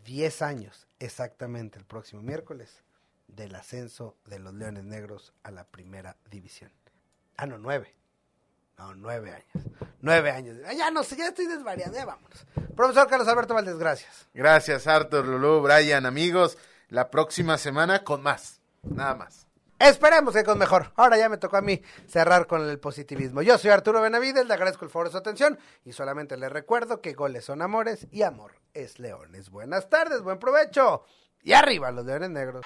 10 0.03 0.41
años 0.41 0.85
exactamente 0.99 1.79
el 1.79 1.85
próximo 1.85 2.21
miércoles 2.21 2.83
del 3.29 3.55
ascenso 3.55 4.17
de 4.25 4.39
los 4.39 4.53
Leones 4.53 4.83
Negros 4.83 5.33
a 5.43 5.51
la 5.51 5.63
primera 5.63 6.17
división. 6.29 6.73
Ah, 7.37 7.45
no, 7.45 7.57
nueve. 7.57 7.95
No, 8.77 8.93
nueve 8.93 9.31
años. 9.31 9.67
Nueve 10.01 10.31
años. 10.31 10.57
Ah, 10.67 10.73
ya 10.73 10.91
no 10.91 11.03
sé, 11.03 11.17
ya 11.17 11.29
estoy 11.29 11.47
desvariando, 11.47 11.97
ya 11.97 12.05
vámonos. 12.05 12.45
Profesor 12.75 13.07
Carlos 13.07 13.27
Alberto 13.27 13.55
Valdés, 13.55 13.77
gracias. 13.77 14.27
Gracias, 14.33 14.85
Arthur, 14.85 15.25
Lulú, 15.25 15.61
Brian, 15.61 16.05
amigos. 16.05 16.57
La 16.89 17.09
próxima 17.09 17.57
semana 17.57 18.03
con 18.03 18.21
más. 18.21 18.61
Nada 18.83 19.15
más. 19.15 19.47
Esperemos 19.79 20.33
que 20.33 20.43
con 20.43 20.57
mejor. 20.57 20.91
Ahora 20.95 21.17
ya 21.17 21.29
me 21.29 21.37
tocó 21.37 21.57
a 21.57 21.61
mí 21.61 21.81
cerrar 22.07 22.47
con 22.47 22.67
el 22.67 22.79
positivismo. 22.79 23.41
Yo 23.41 23.57
soy 23.57 23.71
Arturo 23.71 24.01
Benavides, 24.01 24.47
le 24.47 24.53
agradezco 24.53 24.85
el 24.85 24.91
favor 24.91 25.07
de 25.07 25.11
su 25.11 25.17
atención 25.17 25.59
y 25.83 25.93
solamente 25.93 26.37
le 26.37 26.49
recuerdo 26.49 27.01
que 27.01 27.13
goles 27.13 27.45
son 27.45 27.61
amores 27.61 28.07
y 28.11 28.23
amor 28.23 28.53
es 28.73 28.99
leones. 28.99 29.49
Buenas 29.49 29.89
tardes, 29.89 30.21
buen 30.21 30.39
provecho 30.39 31.03
y 31.43 31.53
arriba 31.53 31.91
los 31.91 32.05
leones 32.05 32.29
negros. 32.29 32.65